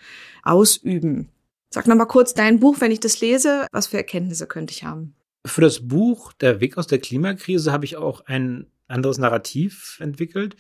ausüben. 0.43 1.29
Sag 1.69 1.87
nochmal 1.87 2.07
kurz 2.07 2.33
dein 2.33 2.59
Buch, 2.59 2.77
wenn 2.79 2.91
ich 2.91 2.99
das 2.99 3.19
lese, 3.21 3.67
was 3.71 3.87
für 3.87 3.97
Erkenntnisse 3.97 4.47
könnte 4.47 4.73
ich 4.73 4.83
haben? 4.83 5.15
Für 5.45 5.61
das 5.61 5.87
Buch 5.87 6.33
Der 6.33 6.59
Weg 6.59 6.77
aus 6.77 6.87
der 6.87 6.99
Klimakrise 6.99 7.71
habe 7.71 7.85
ich 7.85 7.97
auch 7.97 8.21
ein 8.25 8.67
anderes 8.87 9.17
Narrativ 9.17 9.97
entwickelt. 9.99 10.55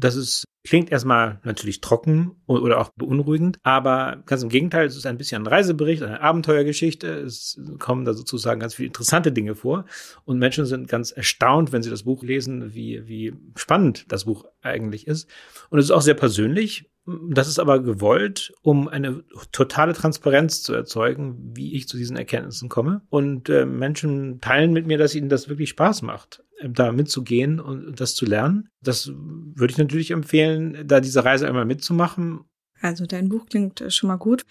Das 0.00 0.16
ist 0.16 0.44
Klingt 0.62 0.92
erstmal 0.92 1.40
natürlich 1.42 1.80
trocken 1.80 2.32
oder 2.46 2.80
auch 2.80 2.90
beunruhigend, 2.90 3.58
aber 3.62 4.22
ganz 4.26 4.42
im 4.42 4.50
Gegenteil, 4.50 4.86
es 4.86 4.94
ist 4.94 5.06
ein 5.06 5.16
bisschen 5.16 5.42
ein 5.42 5.46
Reisebericht, 5.46 6.02
eine 6.02 6.20
Abenteuergeschichte. 6.20 7.08
Es 7.08 7.58
kommen 7.78 8.04
da 8.04 8.12
sozusagen 8.12 8.60
ganz 8.60 8.74
viele 8.74 8.88
interessante 8.88 9.32
Dinge 9.32 9.54
vor 9.54 9.86
und 10.26 10.38
Menschen 10.38 10.66
sind 10.66 10.86
ganz 10.86 11.12
erstaunt, 11.12 11.72
wenn 11.72 11.82
sie 11.82 11.88
das 11.88 12.02
Buch 12.02 12.22
lesen, 12.22 12.74
wie, 12.74 13.08
wie 13.08 13.32
spannend 13.56 14.04
das 14.08 14.26
Buch 14.26 14.44
eigentlich 14.60 15.06
ist. 15.06 15.30
Und 15.70 15.78
es 15.78 15.86
ist 15.86 15.92
auch 15.92 16.02
sehr 16.02 16.14
persönlich. 16.14 16.90
Das 17.30 17.48
ist 17.48 17.58
aber 17.58 17.82
gewollt, 17.82 18.52
um 18.60 18.86
eine 18.86 19.24
totale 19.52 19.94
Transparenz 19.94 20.62
zu 20.62 20.74
erzeugen, 20.74 21.52
wie 21.54 21.74
ich 21.74 21.88
zu 21.88 21.96
diesen 21.96 22.18
Erkenntnissen 22.18 22.68
komme. 22.68 23.00
Und 23.08 23.48
äh, 23.48 23.64
Menschen 23.64 24.42
teilen 24.42 24.74
mit 24.74 24.86
mir, 24.86 24.98
dass 24.98 25.14
ihnen 25.14 25.30
das 25.30 25.48
wirklich 25.48 25.70
Spaß 25.70 26.02
macht 26.02 26.44
da 26.68 26.92
mitzugehen 26.92 27.60
und 27.60 28.00
das 28.00 28.14
zu 28.14 28.26
lernen. 28.26 28.68
Das 28.82 29.10
würde 29.14 29.72
ich 29.72 29.78
natürlich 29.78 30.10
empfehlen, 30.10 30.86
da 30.86 31.00
diese 31.00 31.24
Reise 31.24 31.46
einmal 31.46 31.64
mitzumachen. 31.64 32.40
Also 32.82 33.04
dein 33.04 33.28
Buch 33.28 33.46
klingt 33.46 33.84
schon 33.88 34.08
mal 34.08 34.16
gut. 34.16 34.46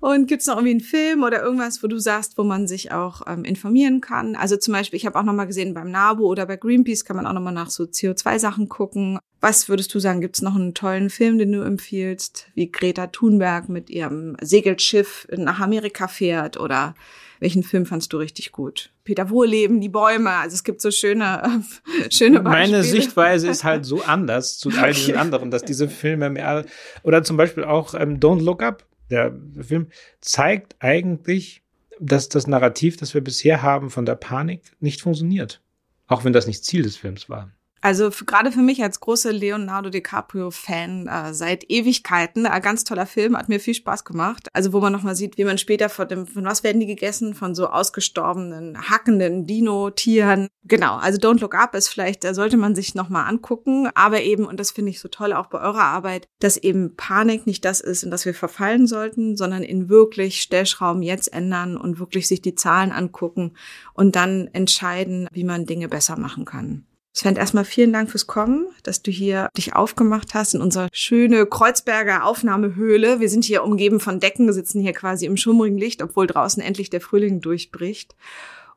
Und 0.00 0.26
gibt's 0.26 0.46
noch 0.46 0.56
irgendwie 0.56 0.70
einen 0.70 0.80
Film 0.80 1.22
oder 1.22 1.42
irgendwas, 1.42 1.82
wo 1.82 1.86
du 1.86 1.98
sagst, 1.98 2.38
wo 2.38 2.44
man 2.44 2.66
sich 2.66 2.92
auch 2.92 3.22
ähm, 3.26 3.44
informieren 3.44 4.00
kann? 4.00 4.36
Also 4.36 4.56
zum 4.56 4.72
Beispiel, 4.72 4.96
ich 4.96 5.06
habe 5.06 5.18
auch 5.18 5.22
noch 5.22 5.34
mal 5.34 5.44
gesehen 5.44 5.74
beim 5.74 5.90
NABU 5.90 6.24
oder 6.24 6.46
bei 6.46 6.56
Greenpeace 6.56 7.04
kann 7.04 7.16
man 7.16 7.26
auch 7.26 7.32
noch 7.32 7.42
mal 7.42 7.52
nach 7.52 7.70
so 7.70 7.84
CO2-Sachen 7.84 8.68
gucken. 8.68 9.18
Was 9.40 9.68
würdest 9.68 9.94
du 9.94 9.98
sagen, 9.98 10.22
gibt's 10.22 10.40
noch 10.40 10.54
einen 10.54 10.72
tollen 10.72 11.10
Film, 11.10 11.38
den 11.38 11.52
du 11.52 11.60
empfiehlst, 11.60 12.48
wie 12.54 12.70
Greta 12.72 13.08
Thunberg 13.08 13.68
mit 13.68 13.90
ihrem 13.90 14.36
Segelschiff 14.40 15.26
nach 15.36 15.60
Amerika 15.60 16.08
fährt 16.08 16.58
oder 16.58 16.94
welchen 17.40 17.62
Film 17.62 17.86
fandst 17.86 18.12
du 18.12 18.18
richtig 18.18 18.52
gut? 18.52 18.92
Peter 19.04 19.30
Wohleben, 19.30 19.80
die 19.80 19.88
Bäume. 19.88 20.30
Also 20.30 20.54
es 20.54 20.64
gibt 20.64 20.80
so 20.80 20.90
schöne, 20.90 21.42
äh, 21.44 22.10
schöne 22.10 22.40
Beispiele. 22.40 22.72
Meine 22.72 22.84
Sichtweise 22.84 23.48
ist 23.48 23.64
halt 23.64 23.84
so 23.84 24.02
anders 24.02 24.58
zu 24.58 24.70
all 24.70 24.92
diesen 24.94 25.16
anderen, 25.16 25.50
dass 25.50 25.64
diese 25.64 25.88
Filme 25.88 26.30
mehr 26.30 26.64
oder 27.02 27.22
zum 27.22 27.36
Beispiel 27.36 27.64
auch 27.64 27.94
ähm, 27.94 28.20
Don't 28.20 28.42
Look 28.42 28.62
Up, 28.62 28.86
der 29.10 29.34
Film 29.60 29.88
zeigt 30.20 30.76
eigentlich, 30.78 31.62
dass 32.00 32.28
das 32.28 32.46
Narrativ, 32.46 32.96
das 32.96 33.14
wir 33.14 33.22
bisher 33.22 33.62
haben 33.62 33.90
von 33.90 34.06
der 34.06 34.16
Panik, 34.16 34.62
nicht 34.80 35.02
funktioniert. 35.02 35.60
Auch 36.06 36.24
wenn 36.24 36.32
das 36.32 36.46
nicht 36.46 36.64
Ziel 36.64 36.82
des 36.82 36.96
Films 36.96 37.28
war. 37.28 37.50
Also 37.84 38.10
für, 38.10 38.24
gerade 38.24 38.50
für 38.50 38.62
mich 38.62 38.82
als 38.82 38.98
große 39.00 39.30
Leonardo 39.30 39.90
DiCaprio-Fan 39.90 41.06
äh, 41.06 41.34
seit 41.34 41.70
Ewigkeiten, 41.70 42.46
ein 42.46 42.62
ganz 42.62 42.84
toller 42.84 43.04
Film, 43.04 43.36
hat 43.36 43.50
mir 43.50 43.60
viel 43.60 43.74
Spaß 43.74 44.06
gemacht. 44.06 44.48
Also 44.54 44.72
wo 44.72 44.80
man 44.80 44.90
nochmal 44.90 45.14
sieht, 45.14 45.36
wie 45.36 45.44
man 45.44 45.58
später 45.58 45.90
von 45.90 46.08
dem, 46.08 46.26
von 46.26 46.46
was 46.46 46.64
werden 46.64 46.80
die 46.80 46.86
gegessen? 46.86 47.34
Von 47.34 47.54
so 47.54 47.68
ausgestorbenen, 47.68 48.88
hackenden 48.88 49.46
Dino-Tieren. 49.46 50.48
Genau, 50.62 50.96
also 50.96 51.18
Don't 51.18 51.42
Look 51.42 51.54
Up 51.54 51.74
ist 51.74 51.88
vielleicht, 51.88 52.24
da 52.24 52.32
sollte 52.32 52.56
man 52.56 52.74
sich 52.74 52.94
nochmal 52.94 53.28
angucken. 53.28 53.90
Aber 53.94 54.22
eben, 54.22 54.46
und 54.46 54.58
das 54.58 54.70
finde 54.70 54.90
ich 54.90 54.98
so 54.98 55.08
toll 55.08 55.34
auch 55.34 55.48
bei 55.48 55.60
eurer 55.60 55.84
Arbeit, 55.84 56.26
dass 56.40 56.56
eben 56.56 56.96
Panik 56.96 57.46
nicht 57.46 57.66
das 57.66 57.82
ist, 57.82 58.02
in 58.02 58.10
das 58.10 58.24
wir 58.24 58.32
verfallen 58.32 58.86
sollten, 58.86 59.36
sondern 59.36 59.62
in 59.62 59.90
wirklich 59.90 60.40
Stellschrauben 60.40 61.02
jetzt 61.02 61.30
ändern 61.34 61.76
und 61.76 61.98
wirklich 61.98 62.28
sich 62.28 62.40
die 62.40 62.54
Zahlen 62.54 62.92
angucken 62.92 63.52
und 63.92 64.16
dann 64.16 64.48
entscheiden, 64.54 65.28
wie 65.32 65.44
man 65.44 65.66
Dinge 65.66 65.90
besser 65.90 66.18
machen 66.18 66.46
kann. 66.46 66.86
Sven, 67.16 67.36
erstmal 67.36 67.64
vielen 67.64 67.92
Dank 67.92 68.10
fürs 68.10 68.26
Kommen, 68.26 68.66
dass 68.82 69.00
du 69.00 69.12
hier 69.12 69.48
dich 69.56 69.74
aufgemacht 69.76 70.34
hast 70.34 70.54
in 70.54 70.60
unsere 70.60 70.88
schöne 70.92 71.46
Kreuzberger 71.46 72.24
Aufnahmehöhle. 72.24 73.20
Wir 73.20 73.28
sind 73.28 73.44
hier 73.44 73.62
umgeben 73.62 74.00
von 74.00 74.18
Decken, 74.18 74.52
sitzen 74.52 74.80
hier 74.80 74.92
quasi 74.92 75.24
im 75.24 75.36
schummrigen 75.36 75.78
Licht, 75.78 76.02
obwohl 76.02 76.26
draußen 76.26 76.60
endlich 76.60 76.90
der 76.90 77.00
Frühling 77.00 77.40
durchbricht. 77.40 78.16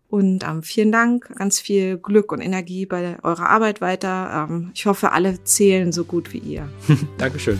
Und 0.08 0.44
ähm, 0.44 0.62
vielen 0.62 0.92
Dank, 0.92 1.36
ganz 1.36 1.60
viel 1.60 1.98
Glück 1.98 2.32
und 2.32 2.40
Energie 2.40 2.86
bei 2.86 3.18
eurer 3.24 3.50
Arbeit 3.50 3.82
weiter. 3.82 4.48
Ähm, 4.50 4.72
ich 4.76 4.86
hoffe, 4.86 5.12
alle 5.12 5.44
zählen 5.44 5.92
so 5.92 6.06
gut 6.06 6.32
wie 6.32 6.38
ihr. 6.38 6.70
Dankeschön. 7.18 7.60